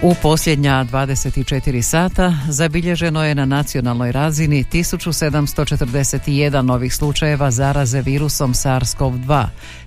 U 0.05 0.13
posljednja 0.21 0.85
24 0.91 1.81
sata 1.81 2.33
zabilježeno 2.49 3.23
je 3.23 3.35
na 3.35 3.45
nacionalnoj 3.45 4.11
razini 4.11 4.65
1741 4.71 6.61
novih 6.61 6.95
slučajeva 6.95 7.51
zaraze 7.51 8.01
virusom 8.01 8.53
SARS-CoV-2, 8.53 9.45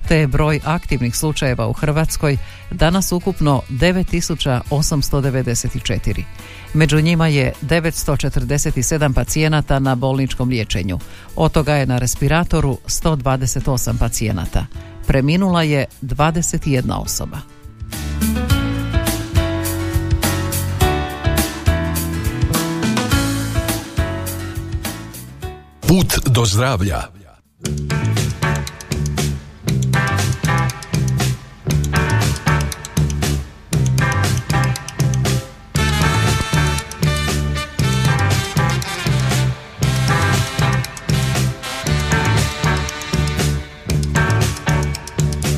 te 0.09 0.17
je 0.17 0.27
broj 0.27 0.61
aktivnih 0.65 1.17
slučajeva 1.17 1.67
u 1.67 1.73
Hrvatskoj 1.73 2.37
danas 2.71 3.13
ukupno 3.13 3.63
9894. 3.71 6.23
Među 6.75 7.01
njima 7.01 7.29
je 7.29 7.53
947 7.63 9.15
pacijenata 9.15 9.79
na 9.79 9.95
bolničkom 9.95 10.49
liječenju. 10.49 10.99
Od 11.37 11.53
toga 11.53 11.75
je 11.75 11.87
na 11.87 11.99
respiratoru 11.99 12.79
128 12.87 13.99
pacijenata. 13.99 14.67
Preminula 15.07 15.63
je 15.63 15.85
21 16.03 17.03
osoba. 17.03 17.39
Put 25.87 26.19
do 26.29 26.45
zdravlja. 26.45 27.03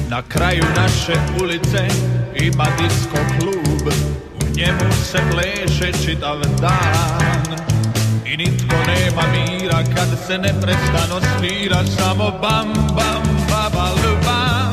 Na 0.09 0.23
kraju 0.29 0.65
naše 0.77 1.13
ulice 1.43 1.89
ima 2.35 2.67
disko 2.79 3.17
klub 3.39 3.93
U 4.43 4.57
njemu 4.57 4.93
se 5.05 5.19
pleše 5.31 5.93
čitav 6.05 6.41
dan 6.61 7.78
I 8.33 8.37
nitko 8.37 8.77
nema 8.87 9.23
mira 9.33 9.83
kad 9.95 10.09
se 10.27 10.39
neprestano 10.39 11.21
svira 11.21 11.85
Samo 11.87 12.31
bam 12.43 12.73
bam 12.97 13.23
baba 13.51 13.91
bam 14.25 14.68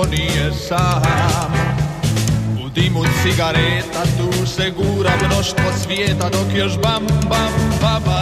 nitko 0.00 0.16
nije 0.16 0.52
sam. 0.52 1.52
U 2.64 2.68
dimu 2.68 3.04
cigareta 3.22 4.02
tu 4.18 4.46
se 4.46 4.70
gura 4.70 5.10
mnoštvo 5.26 5.64
svijeta 5.84 6.28
Dok 6.28 6.56
još 6.56 6.72
bam 6.82 7.06
bam 7.28 7.52
babal 7.82 8.19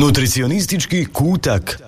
Nutricionistički 0.00 1.06
kutak. 1.12 1.82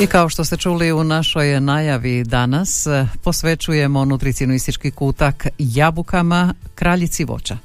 I 0.00 0.06
kao 0.06 0.28
što 0.28 0.44
ste 0.44 0.56
čuli 0.56 0.92
u 0.92 1.04
našoj 1.04 1.60
najavi 1.60 2.24
danas, 2.24 2.86
posvećujemo 3.22 4.04
nutricionistički 4.04 4.90
kutak 4.90 5.46
jabukama 5.58 6.54
kraljici 6.74 7.24
voća. 7.24 7.58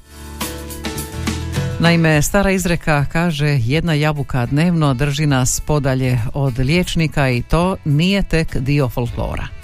Naime, 1.80 2.22
stara 2.22 2.52
izreka 2.52 3.06
kaže 3.12 3.60
jedna 3.64 3.94
jabuka 3.94 4.46
dnevno 4.46 4.94
drži 4.94 5.26
nas 5.26 5.62
podalje 5.68 6.20
od 6.34 6.60
liječnika 6.60 7.30
i 7.30 7.42
to 7.42 7.76
nije 7.86 8.24
tek 8.24 8.58
dio 8.58 8.90
folklora. 8.90 9.59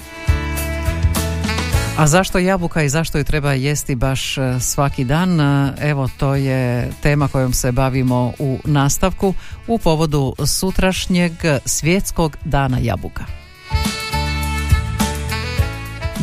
A 1.97 2.08
zašto 2.08 2.39
jabuka 2.39 2.84
i 2.84 2.89
zašto 2.89 3.17
ju 3.17 3.23
treba 3.23 3.53
jesti 3.53 3.95
baš 3.95 4.38
e, 4.38 4.60
svaki 4.60 5.03
dan? 5.03 5.39
E, 5.39 5.73
Evo, 5.81 6.10
to 6.17 6.36
je 6.36 6.91
tema 7.01 7.27
kojom 7.27 7.53
se 7.53 7.71
bavimo 7.71 8.34
u 8.39 8.60
nastavku 8.65 9.34
u 9.67 9.77
povodu 9.77 10.36
sutrašnjeg 10.45 11.31
svjetskog 11.65 12.38
dana 12.45 12.77
jabuka. 12.81 13.44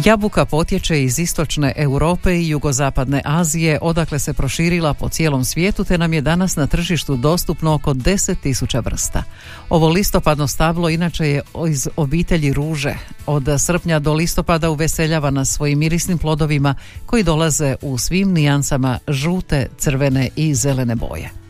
Jabuka 0.04 0.44
potječe 0.44 1.02
iz 1.02 1.18
istočne 1.18 1.72
Europe 1.76 2.34
i 2.34 2.48
jugozapadne 2.48 3.22
Azije, 3.24 3.78
odakle 3.82 4.18
se 4.18 4.32
proširila 4.32 4.94
po 4.94 5.08
cijelom 5.08 5.44
svijetu, 5.44 5.84
te 5.84 5.98
nam 5.98 6.12
je 6.12 6.20
danas 6.20 6.56
na 6.56 6.66
tržištu 6.66 7.16
dostupno 7.16 7.74
oko 7.74 7.94
10.000 7.94 8.84
vrsta. 8.84 9.22
Ovo 9.68 9.88
listopadno 9.88 10.48
stablo 10.48 10.88
inače 10.88 11.28
je 11.28 11.42
iz 11.68 11.88
obitelji 11.96 12.52
ruže. 12.52 12.94
Od 13.26 13.48
srpnja 13.58 13.98
do 13.98 14.12
listopada 14.12 14.70
uveseljava 14.70 15.30
nas 15.30 15.48
svojim 15.48 15.78
mirisnim 15.78 16.18
plodovima 16.18 16.74
koji 17.06 17.22
dolaze 17.22 17.76
u 17.82 17.98
svim 17.98 18.32
nijansama 18.32 18.98
žute, 19.08 19.66
crvene 19.78 20.28
i 20.36 20.54
zelene 20.54 20.94
boje. 20.94 21.41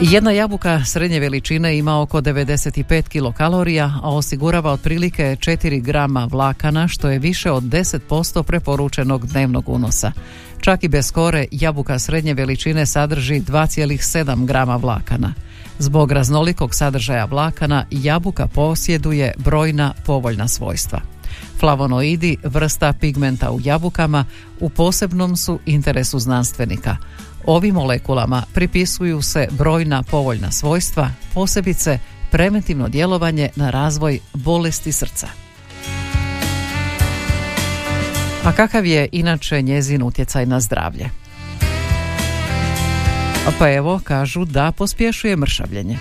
Jedna 0.00 0.30
jabuka 0.30 0.84
srednje 0.84 1.20
veličine 1.20 1.78
ima 1.78 2.00
oko 2.00 2.20
95 2.20 3.08
kilokalorija, 3.08 3.92
a 4.02 4.14
osigurava 4.14 4.72
otprilike 4.72 5.36
4 5.40 5.82
grama 5.82 6.28
vlakana, 6.30 6.88
što 6.88 7.08
je 7.10 7.18
više 7.18 7.50
od 7.50 7.62
10% 7.62 8.42
preporučenog 8.42 9.26
dnevnog 9.26 9.68
unosa. 9.68 10.12
Čak 10.60 10.84
i 10.84 10.88
bez 10.88 11.12
kore 11.12 11.46
jabuka 11.50 11.98
srednje 11.98 12.34
veličine 12.34 12.86
sadrži 12.86 13.40
2,7 13.40 14.46
grama 14.46 14.76
vlakana. 14.76 15.34
Zbog 15.78 16.12
raznolikog 16.12 16.74
sadržaja 16.74 17.24
vlakana 17.24 17.84
jabuka 17.90 18.46
posjeduje 18.46 19.32
brojna 19.38 19.92
povoljna 20.06 20.48
svojstva. 20.48 21.00
Flavonoidi, 21.60 22.36
vrsta 22.44 22.92
pigmenta 22.92 23.50
u 23.50 23.60
jabukama, 23.64 24.24
u 24.60 24.68
posebnom 24.68 25.36
su 25.36 25.58
interesu 25.66 26.18
znanstvenika. 26.18 26.96
Ovim 27.46 27.74
molekulama 27.74 28.42
pripisuju 28.54 29.22
se 29.22 29.48
brojna 29.50 30.02
povoljna 30.02 30.50
svojstva, 30.50 31.10
posebice 31.34 31.98
preventivno 32.30 32.88
djelovanje 32.88 33.48
na 33.56 33.70
razvoj 33.70 34.18
bolesti 34.34 34.92
srca. 34.92 35.28
A 38.44 38.52
kakav 38.52 38.86
je 38.86 39.08
inače 39.12 39.62
njezin 39.62 40.02
utjecaj 40.02 40.46
na 40.46 40.60
zdravlje? 40.60 41.10
Pa 43.58 43.72
evo, 43.72 44.00
kažu 44.04 44.44
da 44.44 44.72
pospješuje 44.72 45.36
mršavljenje. 45.36 45.98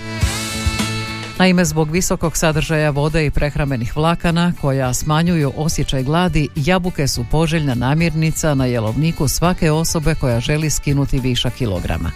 Naime, 1.39 1.65
zbog 1.65 1.91
visokog 1.91 2.37
sadržaja 2.37 2.89
vode 2.89 3.25
i 3.25 3.31
prehrambenih 3.31 3.95
vlakana 3.95 4.53
koja 4.61 4.93
smanjuju 4.93 5.53
osjećaj 5.55 6.03
gladi, 6.03 6.49
jabuke 6.55 7.07
su 7.07 7.25
poželjna 7.31 7.75
namirnica 7.75 8.53
na 8.55 8.65
jelovniku 8.65 9.27
svake 9.27 9.71
osobe 9.71 10.15
koja 10.15 10.39
želi 10.39 10.69
skinuti 10.69 11.19
viša 11.19 11.49
kilograma. 11.49 12.11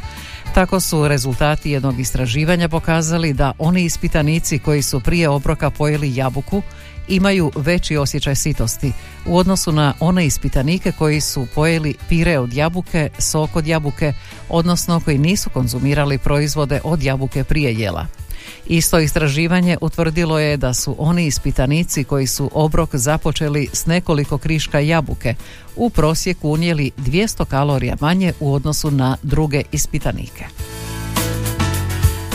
Tako 0.54 0.80
su 0.80 1.08
rezultati 1.08 1.72
jednog 1.72 2.00
istraživanja 2.00 2.70
pokazali 2.70 3.34
da 3.34 3.54
oni 3.58 3.84
ispitanici 3.84 4.60
koji 4.60 4.82
su 4.82 5.00
prije 5.00 5.30
obroka 5.30 5.70
pojeli 5.70 6.16
jabuku 6.16 6.62
imaju 7.08 7.52
veći 7.56 7.98
osjećaj 7.98 8.36
sitosti 8.36 8.92
u 9.26 9.38
odnosu 9.38 9.72
na 9.72 9.94
one 10.00 10.26
ispitanike 10.26 10.92
koji 10.92 11.22
su 11.22 11.48
pojeli 11.56 11.96
pire 12.10 12.40
od 12.40 12.54
jabuke, 12.54 13.10
sok 13.18 13.56
od 13.56 13.68
jabuke, 13.68 14.14
odnosno 14.50 15.00
koji 15.00 15.18
nisu 15.18 15.50
konzumirali 15.50 16.18
proizvode 16.18 16.82
od 16.84 17.04
jabuke 17.04 17.44
prije 17.44 17.74
jela. 17.74 18.19
Isto 18.68 19.00
istraživanje 19.00 19.78
utvrdilo 19.82 20.40
je 20.40 20.58
da 20.58 20.74
su 20.74 20.96
oni 20.98 21.26
ispitanici 21.26 22.04
koji 22.04 22.28
su 22.28 22.52
obrok 22.54 22.96
započeli 22.96 23.70
s 23.74 23.86
nekoliko 23.86 24.38
kriška 24.38 24.80
jabuke 24.80 25.36
u 25.76 25.90
prosjeku 25.90 26.50
unijeli 26.50 26.92
200 26.98 27.46
kalorija 27.46 27.96
manje 28.00 28.34
u 28.40 28.54
odnosu 28.54 28.92
na 28.92 29.18
druge 29.24 29.64
ispitanike. 29.72 30.46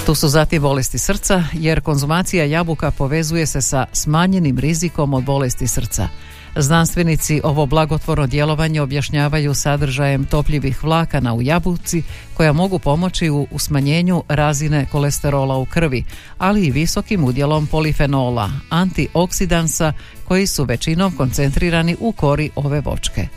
Tu 0.07 0.15
su 0.15 0.29
zatim 0.29 0.63
bolesti 0.63 0.99
srca, 0.99 1.45
jer 1.53 1.81
konzumacija 1.81 2.45
jabuka 2.45 2.91
povezuje 2.91 3.47
se 3.47 3.63
sa 3.63 3.87
smanjenim 3.93 4.59
rizikom 4.59 5.15
od 5.15 5.25
bolesti 5.25 5.67
srca. 5.67 6.09
Znanstvenici 6.57 7.41
ovo 7.45 7.67
blagotvorno 7.67 8.27
djelovanje 8.27 8.81
objašnjavaju 8.81 9.55
sadržajem 9.55 10.25
topljivih 10.25 10.85
vlakana 10.85 11.35
u 11.35 11.43
jabuci 11.43 12.03
koja 12.35 12.53
mogu 12.53 12.79
pomoći 12.79 13.31
u, 13.31 13.47
u 13.51 13.59
smanjenju 13.59 14.23
razine 14.29 14.87
kolesterola 14.93 15.57
u 15.57 15.67
krvi, 15.67 16.05
ali 16.39 16.67
i 16.67 16.71
visokim 16.71 17.25
udjelom 17.25 17.67
polifenola, 17.67 18.51
antioksidansa 18.71 19.93
koji 20.25 20.47
su 20.47 20.65
većinom 20.65 21.13
koncentrirani 21.13 21.97
u 22.01 22.13
kori 22.13 22.51
ove 22.57 22.81
vočke. 22.81 23.29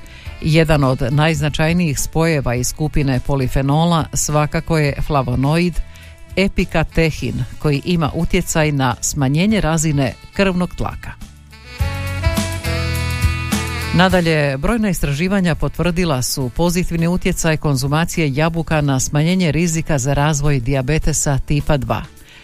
Jedan 0.41 0.83
od 0.83 1.01
najznačajnijih 1.11 1.99
spojeva 1.99 2.55
iz 2.55 2.67
skupine 2.67 3.19
polifenola 3.27 4.05
svakako 4.13 4.77
je 4.77 5.01
flavonoid 5.01 5.73
epikatehin 6.35 7.43
koji 7.59 7.81
ima 7.85 8.11
utjecaj 8.13 8.71
na 8.71 8.95
smanjenje 9.01 9.61
razine 9.61 10.13
krvnog 10.33 10.75
tlaka. 10.75 11.26
Nadalje, 13.93 14.57
brojna 14.57 14.89
istraživanja 14.89 15.55
potvrdila 15.55 16.21
su 16.21 16.49
pozitivni 16.49 17.07
utjecaj 17.07 17.57
konzumacije 17.57 18.33
jabuka 18.33 18.81
na 18.81 18.99
smanjenje 18.99 19.51
rizika 19.51 19.97
za 19.97 20.13
razvoj 20.13 20.59
dijabetesa 20.59 21.39
tipa 21.45 21.77
2. 21.77 22.01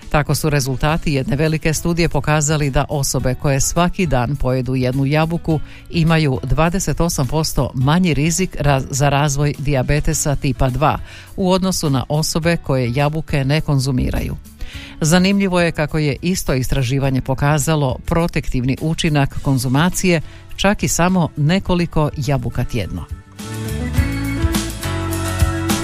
Tako 0.09 0.35
su 0.35 0.49
rezultati 0.49 1.13
jedne 1.13 1.35
velike 1.35 1.73
studije 1.73 2.09
pokazali 2.09 2.69
da 2.69 2.85
osobe 2.89 3.35
koje 3.35 3.59
svaki 3.59 4.05
dan 4.05 4.35
pojedu 4.35 4.75
jednu 4.75 5.05
jabuku 5.05 5.59
imaju 5.89 6.39
28% 6.43 7.69
manji 7.73 8.13
rizik 8.13 8.57
za 8.89 9.09
razvoj 9.09 9.53
dijabetesa 9.57 10.35
tipa 10.35 10.69
2 10.69 10.97
u 11.35 11.51
odnosu 11.51 11.89
na 11.89 12.05
osobe 12.09 12.57
koje 12.57 12.93
jabuke 12.95 13.45
ne 13.45 13.61
konzumiraju. 13.61 14.35
Zanimljivo 15.01 15.61
je 15.61 15.71
kako 15.71 15.97
je 15.97 16.15
isto 16.21 16.53
istraživanje 16.53 17.21
pokazalo 17.21 17.97
protektivni 18.05 18.77
učinak 18.81 19.41
konzumacije 19.41 20.21
čak 20.55 20.83
i 20.83 20.87
samo 20.87 21.29
nekoliko 21.37 22.09
jabuka 22.17 22.63
tjedno. 22.63 23.05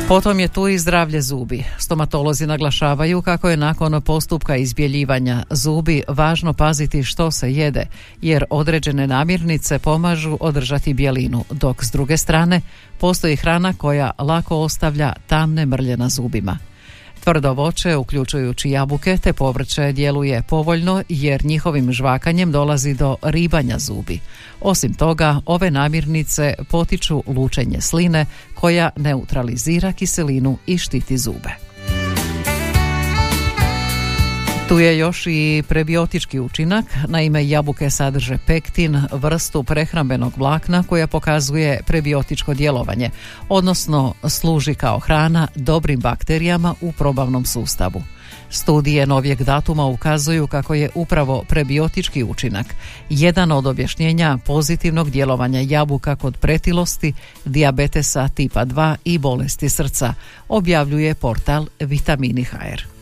Potom 0.10 0.40
je 0.40 0.48
tu 0.48 0.68
i 0.68 0.78
zdravlje 0.78 1.22
zubi. 1.22 1.64
Stomatolozi 1.78 2.48
naglašavaju 2.48 3.22
kako 3.22 3.50
je 3.50 3.58
nakon 3.58 4.02
postupka 4.02 4.56
izbjeljivanja 4.56 5.44
zubi 5.50 6.04
važno 6.08 6.54
paziti 6.54 7.04
što 7.04 7.32
se 7.32 7.54
jede, 7.54 7.86
jer 8.22 8.46
određene 8.50 9.08
namirnice 9.08 9.80
pomažu 9.80 10.38
održati 10.42 10.94
bjelinu, 10.94 11.44
dok 11.52 11.84
s 11.84 11.92
druge 11.92 12.18
strane 12.18 12.62
postoji 13.00 13.36
hrana 13.36 13.74
koja 13.74 14.12
lako 14.20 14.58
ostavlja 14.58 15.14
tamne 15.28 15.66
mrlje 15.66 15.98
na 15.98 16.10
zubima. 16.10 16.69
Tvrdo 17.24 17.54
voće, 17.54 17.96
uključujući 17.96 18.70
jabuke 18.70 19.18
te 19.18 19.34
povrće, 19.34 19.92
djeluje 19.92 20.44
povoljno 20.50 21.04
jer 21.10 21.46
njihovim 21.46 21.94
žvakanjem 21.94 22.52
dolazi 22.52 22.94
do 22.94 23.16
ribanja 23.22 23.80
zubi. 23.80 24.20
Osim 24.62 24.94
toga, 24.94 25.42
ove 25.46 25.72
namirnice 25.72 26.54
potiču 26.70 27.24
lučenje 27.28 27.82
sline 27.82 28.26
koja 28.54 28.90
neutralizira 28.96 29.94
kiselinu 29.94 30.58
i 30.68 30.78
štiti 30.78 31.18
zube. 31.18 31.69
Tu 34.70 34.80
je 34.80 34.98
još 34.98 35.28
i 35.28 35.64
prebiotički 35.68 36.40
učinak, 36.40 36.86
naime 37.08 37.50
jabuke 37.50 37.90
sadrže 37.90 38.38
pektin, 38.48 39.02
vrstu 39.12 39.64
prehrambenog 39.64 40.34
vlakna 40.38 40.84
koja 40.84 41.08
pokazuje 41.08 41.82
prebiotičko 41.86 42.54
djelovanje, 42.54 43.10
odnosno 43.50 44.14
služi 44.28 44.76
kao 44.76 45.00
hrana 45.00 45.48
dobrim 45.56 46.00
bakterijama 46.00 46.76
u 46.82 46.92
probavnom 46.92 47.46
sustavu. 47.46 48.04
Studije 48.50 49.08
novijeg 49.08 49.44
datuma 49.44 49.86
ukazuju 49.86 50.48
kako 50.48 50.74
je 50.74 50.90
upravo 50.96 51.44
prebiotički 51.48 52.24
učinak 52.24 52.66
jedan 53.10 53.52
od 53.52 53.68
objašnjenja 53.68 54.38
pozitivnog 54.46 55.10
djelovanja 55.10 55.60
jabuka 55.60 56.16
kod 56.16 56.38
pretilosti, 56.38 57.14
dijabetesa 57.46 58.28
tipa 58.28 58.66
2 58.66 58.96
i 59.06 59.18
bolesti 59.18 59.70
srca, 59.70 60.14
objavljuje 60.50 61.16
portal 61.16 61.68
Vitamini 61.80 62.44
HR. 62.44 62.99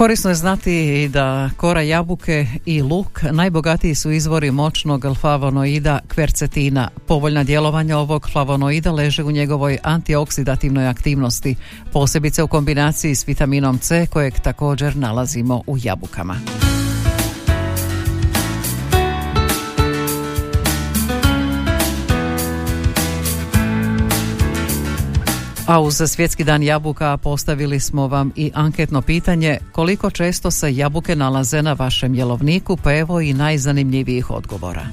Korisno 0.00 0.30
je 0.30 0.34
znati 0.34 1.08
da 1.08 1.50
kora 1.56 1.82
jabuke 1.82 2.46
i 2.66 2.82
luk 2.82 3.22
najbogatiji 3.30 3.94
su 3.94 4.10
izvori 4.10 4.50
moćnog 4.50 5.04
flavonoida 5.20 5.98
kvercetina. 6.08 6.88
Povoljna 7.06 7.44
djelovanja 7.44 7.98
ovog 7.98 8.28
flavonoida 8.32 8.92
leže 8.92 9.24
u 9.24 9.30
njegovoj 9.30 9.78
antioksidativnoj 9.82 10.86
aktivnosti, 10.86 11.56
posebice 11.92 12.42
u 12.42 12.48
kombinaciji 12.48 13.14
s 13.14 13.28
vitaminom 13.28 13.78
C 13.78 14.06
kojeg 14.06 14.34
također 14.40 14.96
nalazimo 14.96 15.62
u 15.66 15.76
jabukama. 15.82 16.36
A 25.70 25.80
uz 25.80 26.02
svjetski 26.06 26.44
dan 26.44 26.62
jabuka 26.62 27.16
postavili 27.16 27.80
smo 27.80 28.08
vam 28.08 28.32
i 28.36 28.50
anketno 28.54 29.02
pitanje 29.02 29.58
koliko 29.72 30.10
često 30.10 30.50
se 30.50 30.76
jabuke 30.76 31.16
nalaze 31.16 31.62
na 31.62 31.72
vašem 31.72 32.14
jelovniku, 32.14 32.76
pa 32.76 32.94
evo 32.94 33.20
i 33.20 33.32
najzanimljivijih 33.32 34.30
odgovora. 34.30 34.86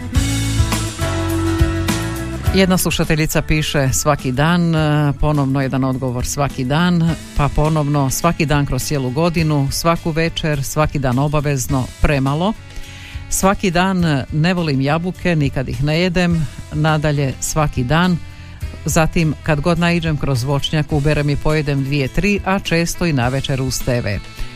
Jedna 2.55 2.77
slušateljica 2.77 3.41
piše 3.41 3.89
svaki 3.93 4.31
dan, 4.31 4.73
ponovno 5.19 5.61
jedan 5.61 5.83
odgovor 5.83 6.25
svaki 6.25 6.65
dan, 6.65 7.15
pa 7.37 7.49
ponovno 7.55 8.09
svaki 8.09 8.45
dan 8.45 8.65
kroz 8.65 8.83
cijelu 8.83 9.09
godinu, 9.09 9.67
svaku 9.71 10.11
večer, 10.11 10.63
svaki 10.63 10.99
dan 10.99 11.19
obavezno, 11.19 11.85
premalo. 12.01 12.53
Svaki 13.29 13.71
dan 13.71 14.23
ne 14.31 14.53
volim 14.53 14.81
jabuke, 14.81 15.35
nikad 15.35 15.69
ih 15.69 15.83
ne 15.83 15.99
jedem, 15.99 16.47
nadalje 16.73 17.33
svaki 17.39 17.83
dan, 17.83 18.17
zatim 18.85 19.33
kad 19.43 19.61
god 19.61 19.79
naiđem 19.79 20.17
kroz 20.17 20.43
voćnjak 20.43 20.91
uberem 20.91 21.29
i 21.29 21.35
pojedem 21.35 21.83
dvije, 21.83 22.07
tri, 22.07 22.39
a 22.45 22.59
često 22.59 23.05
i 23.05 23.13
navečer 23.13 23.61
uz 23.61 23.79
TV. 23.79 24.07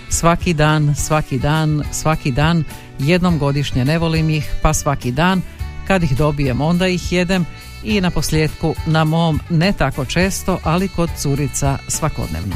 Svaki 0.10 0.54
dan, 0.54 0.96
svaki 0.96 1.40
dan, 1.40 1.84
svaki 1.92 2.32
dan, 2.32 2.64
jednom 3.00 3.38
godišnje 3.38 3.86
ne 3.86 3.98
volim 3.98 4.30
ih, 4.30 4.52
pa 4.62 4.74
svaki 4.74 5.12
dan, 5.12 5.42
kad 5.88 6.04
ih 6.04 6.18
dobijem 6.18 6.62
onda 6.62 6.88
ih 6.88 7.12
jedem 7.12 7.46
i 7.84 8.02
na 8.02 8.12
posljedku 8.12 8.76
na 8.86 9.04
mom 9.04 9.40
ne 9.50 9.74
tako 9.74 10.06
često, 10.06 10.60
ali 10.64 10.88
kod 10.88 11.10
curica 11.18 11.78
svakodnevno. 11.88 12.56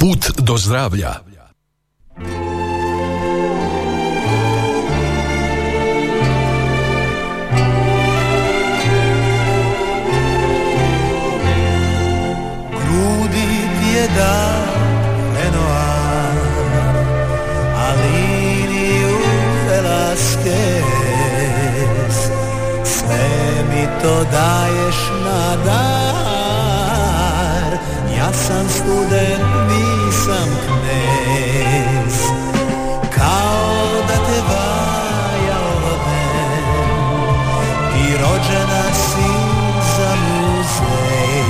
Put 0.00 0.32
do 0.40 0.56
zdravlja. 0.56 1.14
Grudi 12.70 13.48
ti 13.80 13.88
je 13.94 14.08
dan 14.16 14.68
Lenoir 15.34 16.36
A 17.76 17.92
liniju 18.00 19.18
Velasquez 19.68 20.80
Sve 22.84 23.28
mi 23.70 23.84
to 24.02 24.24
daješ 24.32 24.98
na 25.24 25.56
dar 25.64 26.50
Ja 28.16 28.32
sam 28.32 28.68
student, 28.68 29.59
nisam 30.20 30.48
knez 30.66 32.16
Kao 33.14 34.02
da 34.08 34.14
te 34.14 34.40
vajao 34.48 35.72
odem 35.92 36.64
Ti 37.92 38.12
rođena 38.12 38.94
si 38.94 39.30
za 39.96 40.14
muzej. 40.16 41.44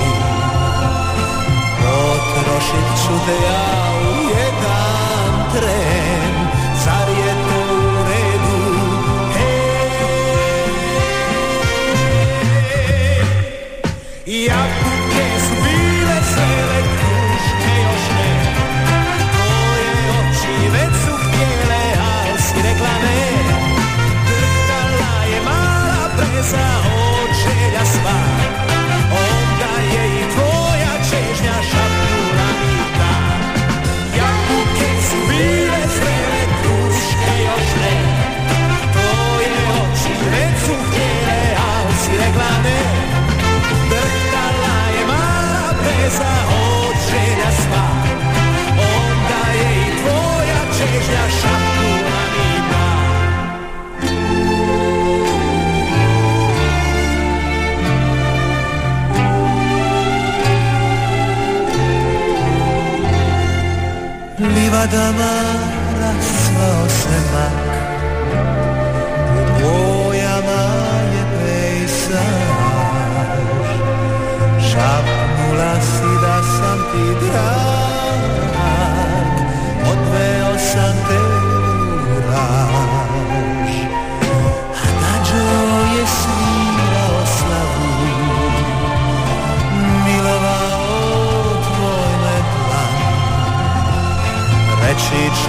Potrošit 1.78 3.02
ću 3.02 3.12
te 3.26 3.46
ja 3.46 3.92
u 4.00 4.28
jedan 4.28 5.50
tren 5.52 5.99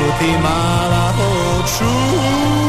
Reći 0.02 0.12
ću 0.12 0.18
ti 0.20 0.38
mala 0.44 1.14
očuj 1.60 2.61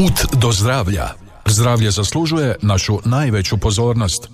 Put 0.00 0.40
do 0.40 0.52
zdravlja. 0.52 1.08
Zdravlje 1.46 1.90
zaslužuje 1.90 2.56
našu 2.62 2.98
najveću 3.04 3.58
pozornost. 3.58 4.28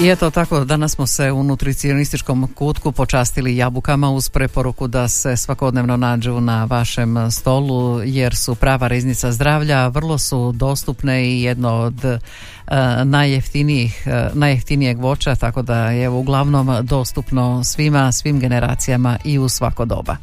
I 0.00 0.08
eto 0.08 0.30
tako, 0.30 0.64
danas 0.64 0.92
smo 0.92 1.06
se 1.06 1.32
u 1.32 1.42
nutricionističkom 1.42 2.48
kutku 2.54 2.92
počastili 2.92 3.56
jabukama 3.56 4.10
uz 4.10 4.28
preporuku 4.28 4.86
da 4.86 5.08
se 5.08 5.36
svakodnevno 5.36 5.96
nađu 5.96 6.40
na 6.40 6.64
vašem 6.64 7.30
stolu 7.30 8.02
jer 8.04 8.36
su 8.36 8.54
prava 8.54 8.88
riznica 8.88 9.32
zdravlja, 9.32 9.88
vrlo 9.88 10.18
su 10.18 10.52
dostupne 10.52 11.28
i 11.28 11.42
jedno 11.42 11.74
od 11.74 12.04
uh, 12.04 12.18
najjeftinijih, 13.04 14.06
uh, 14.06 14.36
najjeftinijeg 14.36 14.98
voća, 14.98 15.34
tako 15.34 15.62
da 15.62 15.90
je 15.90 16.08
uglavnom 16.08 16.86
dostupno 16.86 17.64
svima, 17.64 18.12
svim 18.12 18.40
generacijama 18.40 19.18
i 19.24 19.38
u 19.38 19.48
svako 19.48 19.84
doba. 19.84 20.16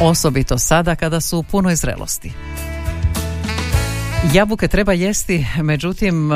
Osobito 0.00 0.58
sada 0.58 0.94
kada 0.94 1.20
su 1.20 1.38
u 1.38 1.42
punoj 1.42 1.76
zrelosti. 1.76 2.32
Jabuke 4.32 4.68
treba 4.68 4.92
jesti, 4.92 5.46
međutim 5.62 6.30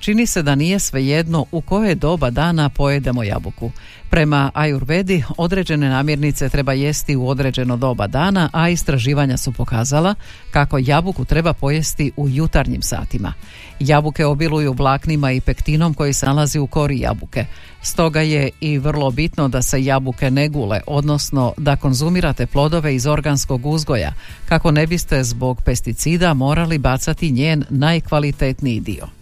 čini 0.00 0.26
se 0.26 0.42
da 0.42 0.54
nije 0.54 0.78
svejedno 0.78 1.46
u 1.52 1.60
koje 1.60 1.94
doba 1.94 2.30
dana 2.30 2.68
pojedemo 2.68 3.22
jabuku. 3.22 3.70
Prema 4.10 4.50
Ajurvedi 4.54 5.24
određene 5.38 5.88
namirnice 5.88 6.48
treba 6.48 6.72
jesti 6.72 7.16
u 7.16 7.28
određeno 7.28 7.76
doba 7.76 8.06
dana, 8.06 8.50
a 8.52 8.68
istraživanja 8.68 9.36
su 9.36 9.52
pokazala 9.52 10.14
kako 10.50 10.78
jabuku 10.78 11.24
treba 11.24 11.52
pojesti 11.52 12.12
u 12.16 12.28
jutarnjim 12.28 12.82
satima. 12.82 13.32
Jabuke 13.80 14.26
obiluju 14.26 14.72
vlaknima 14.72 15.32
i 15.32 15.40
pektinom 15.40 15.94
koji 15.94 16.12
se 16.12 16.26
nalazi 16.26 16.58
u 16.58 16.66
kori 16.66 17.00
jabuke. 17.00 17.44
Stoga 17.82 18.20
je 18.20 18.50
i 18.60 18.78
vrlo 18.78 19.10
bitno 19.10 19.48
da 19.48 19.62
se 19.62 19.84
jabuke 19.84 20.30
ne 20.30 20.48
gule, 20.48 20.80
odnosno 20.86 21.52
da 21.56 21.76
konzumirate 21.76 22.46
plodove 22.46 22.94
iz 22.94 23.06
organskog 23.06 23.66
uzgoja, 23.66 24.12
kako 24.48 24.70
ne 24.70 24.86
biste 24.86 25.24
zbog 25.24 25.62
pesticida 25.62 26.34
morali 26.34 26.78
bacati 26.78 27.30
njen 27.30 27.64
najkvalitetniji 27.68 28.80
dio. 28.80 29.19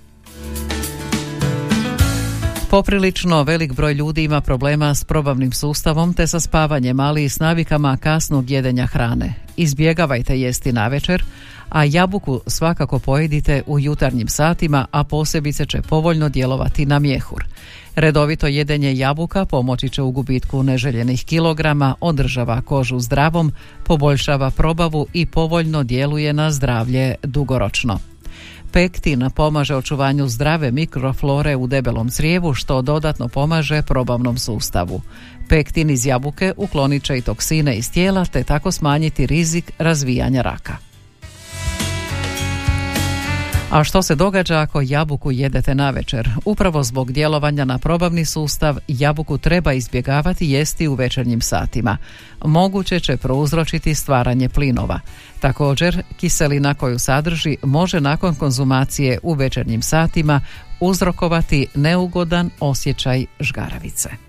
Poprilično 2.71 3.43
velik 3.43 3.73
broj 3.73 3.95
ljudi 3.95 4.25
ima 4.25 4.41
problema 4.41 4.95
s 4.95 5.05
probavnim 5.05 5.53
sustavom 5.53 6.15
te 6.15 6.27
sa 6.27 6.41
spavanjem, 6.41 7.01
ali 7.01 7.25
i 7.25 7.29
s 7.29 7.41
navikama 7.41 7.97
kasnog 7.97 8.51
jedenja 8.51 8.87
hrane. 8.87 9.35
Izbjegavajte 9.57 10.41
jesti 10.41 10.73
navečer, 10.73 11.25
a 11.69 11.85
jabuku 11.85 12.41
svakako 12.47 12.99
pojedite 12.99 13.63
u 13.67 13.79
jutarnjim 13.79 14.29
satima, 14.29 14.87
a 14.91 15.05
posebice 15.05 15.67
će 15.67 15.83
povoljno 15.83 16.29
djelovati 16.29 16.87
na 16.87 16.99
mjehur. 16.99 17.45
Redovito 17.95 18.47
jedenje 18.47 18.97
jabuka 18.97 19.45
pomoći 19.45 19.89
će 19.89 20.03
u 20.03 20.11
gubitku 20.11 20.63
neželjenih 20.63 21.25
kilograma, 21.25 21.95
održava 22.01 22.61
kožu 22.61 23.01
zdravom, 23.01 23.53
poboljšava 23.85 24.51
probavu 24.51 25.07
i 25.13 25.27
povoljno 25.27 25.83
djeluje 25.83 26.33
na 26.33 26.51
zdravlje 26.51 27.15
dugoročno. 27.23 27.99
Pektin 28.73 29.31
pomaže 29.35 29.77
očuvanju 29.77 30.29
zdrave 30.29 30.71
mikroflore 30.71 31.57
u 31.57 31.67
debelom 31.67 32.11
crijevu 32.11 32.55
što 32.55 32.83
dodatno 32.83 33.29
pomaže 33.29 33.83
probavnom 33.83 34.39
sustavu. 34.39 35.01
Pektin 35.49 35.91
iz 35.91 36.07
jabuke 36.07 36.53
uklonit 36.57 37.05
će 37.05 37.19
i 37.19 37.23
toksine 37.23 37.77
iz 37.77 37.93
tijela 37.93 38.25
te 38.25 38.45
tako 38.45 38.73
smanjiti 38.73 39.27
rizik 39.27 39.73
razvijanja 39.79 40.43
raka. 40.43 40.88
A 43.71 43.85
što 43.85 44.03
se 44.03 44.15
događa 44.15 44.59
ako 44.59 44.81
jabuku 44.81 45.33
jedete 45.33 45.75
na 45.75 45.91
večer? 45.91 46.29
Upravo 46.45 46.83
zbog 46.83 47.13
djelovanja 47.13 47.65
na 47.65 47.79
probavni 47.79 48.25
sustav 48.25 48.79
jabuku 48.89 49.39
treba 49.39 49.73
izbjegavati 49.73 50.51
jesti 50.51 50.89
u 50.89 50.95
večernjim 50.95 51.41
satima. 51.41 51.97
Moguće 52.45 53.01
će 53.01 53.17
prouzročiti 53.17 53.95
stvaranje 53.95 54.49
plinova. 54.49 55.01
Također, 55.41 56.03
kiselina 56.17 56.75
koju 56.75 56.99
sadrži 56.99 57.57
može 57.63 58.01
nakon 58.01 58.35
konzumacije 58.35 59.19
u 59.23 59.33
večernjim 59.33 59.83
satima 59.83 60.41
uzrokovati 60.81 61.67
neugodan 61.75 62.51
osjećaj 62.61 63.27
žgaravice. 63.41 64.28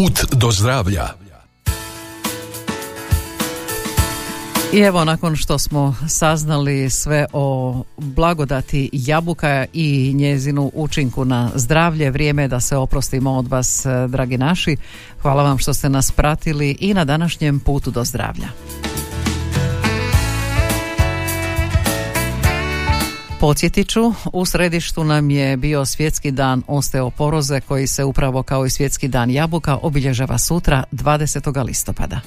Put 0.00 0.24
do 0.32 0.50
zdravlja. 0.50 1.08
I 4.72 4.78
evo 4.78 5.04
nakon 5.04 5.36
što 5.36 5.58
smo 5.58 5.94
saznali 6.08 6.90
sve 6.90 7.26
o 7.32 7.74
blagodati 7.96 8.90
jabuka 8.92 9.66
i 9.72 10.12
njezinu 10.14 10.70
učinku 10.74 11.24
na 11.24 11.50
zdravlje, 11.54 12.10
vrijeme 12.10 12.42
je 12.42 12.48
da 12.48 12.60
se 12.60 12.76
oprostimo 12.76 13.32
od 13.32 13.48
vas, 13.48 13.86
dragi 14.08 14.38
naši. 14.38 14.76
Hvala 15.22 15.42
vam 15.42 15.58
što 15.58 15.74
ste 15.74 15.88
nas 15.88 16.10
pratili 16.10 16.76
i 16.80 16.94
na 16.94 17.04
današnjem 17.04 17.60
putu 17.60 17.90
do 17.90 18.04
zdravlja. 18.04 18.48
Podsjetit 23.40 23.88
ću, 23.88 24.12
u 24.32 24.46
središtu 24.46 25.04
nam 25.04 25.30
je 25.30 25.56
bio 25.56 25.84
svjetski 25.84 26.30
dan 26.30 26.62
osteoporoze 26.66 27.60
koji 27.60 27.86
se 27.86 28.04
upravo 28.04 28.42
kao 28.42 28.66
i 28.66 28.70
svjetski 28.70 29.08
dan 29.08 29.30
jabuka 29.30 29.78
obilježava 29.82 30.38
sutra 30.38 30.84
20. 30.92 31.64
listopada. 31.64 32.20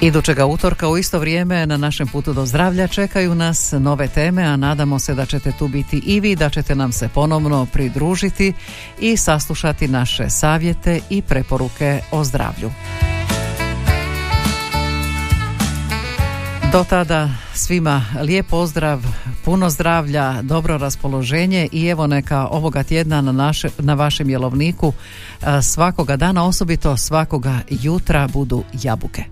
Idućega 0.00 0.46
utorka 0.46 0.88
u 0.88 0.98
isto 0.98 1.18
vrijeme 1.18 1.66
na 1.66 1.76
našem 1.76 2.08
putu 2.08 2.32
do 2.32 2.46
zdravlja 2.46 2.88
čekaju 2.88 3.34
nas 3.34 3.72
nove 3.78 4.08
teme, 4.08 4.42
a 4.42 4.56
nadamo 4.56 4.98
se 4.98 5.14
da 5.14 5.26
ćete 5.26 5.52
tu 5.52 5.68
biti 5.68 6.02
i 6.06 6.20
vi, 6.20 6.36
da 6.36 6.50
ćete 6.50 6.74
nam 6.74 6.92
se 6.92 7.08
ponovno 7.08 7.66
pridružiti 7.72 8.52
i 9.00 9.16
saslušati 9.16 9.88
naše 9.88 10.30
savjete 10.30 11.00
i 11.10 11.22
preporuke 11.22 12.00
o 12.10 12.24
zdravlju. 12.24 12.70
Do 16.74 16.84
tada 16.84 17.28
svima 17.54 18.04
lijep 18.22 18.46
pozdrav, 18.46 19.00
puno 19.44 19.70
zdravlja, 19.70 20.42
dobro 20.42 20.78
raspoloženje 20.78 21.68
i 21.72 21.86
evo 21.86 22.06
neka 22.06 22.46
ovoga 22.46 22.82
tjedna 22.82 23.20
na, 23.20 23.32
naše, 23.32 23.68
na 23.78 23.94
vašem 23.94 24.30
jelovniku 24.30 24.92
svakoga 25.62 26.16
dana, 26.16 26.46
osobito 26.46 26.96
svakoga 26.96 27.60
jutra 27.70 28.28
budu 28.32 28.64
jabuke. 28.82 29.22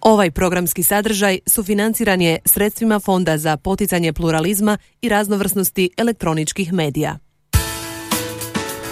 Ovaj 0.00 0.30
programski 0.30 0.82
sadržaj 0.82 1.38
sufinanciran 1.46 2.20
je 2.20 2.38
sredstvima 2.44 3.00
Fonda 3.00 3.38
za 3.38 3.56
poticanje 3.56 4.12
pluralizma 4.12 4.78
i 5.02 5.08
raznovrsnosti 5.08 5.90
elektroničkih 5.96 6.72
medija. 6.72 7.31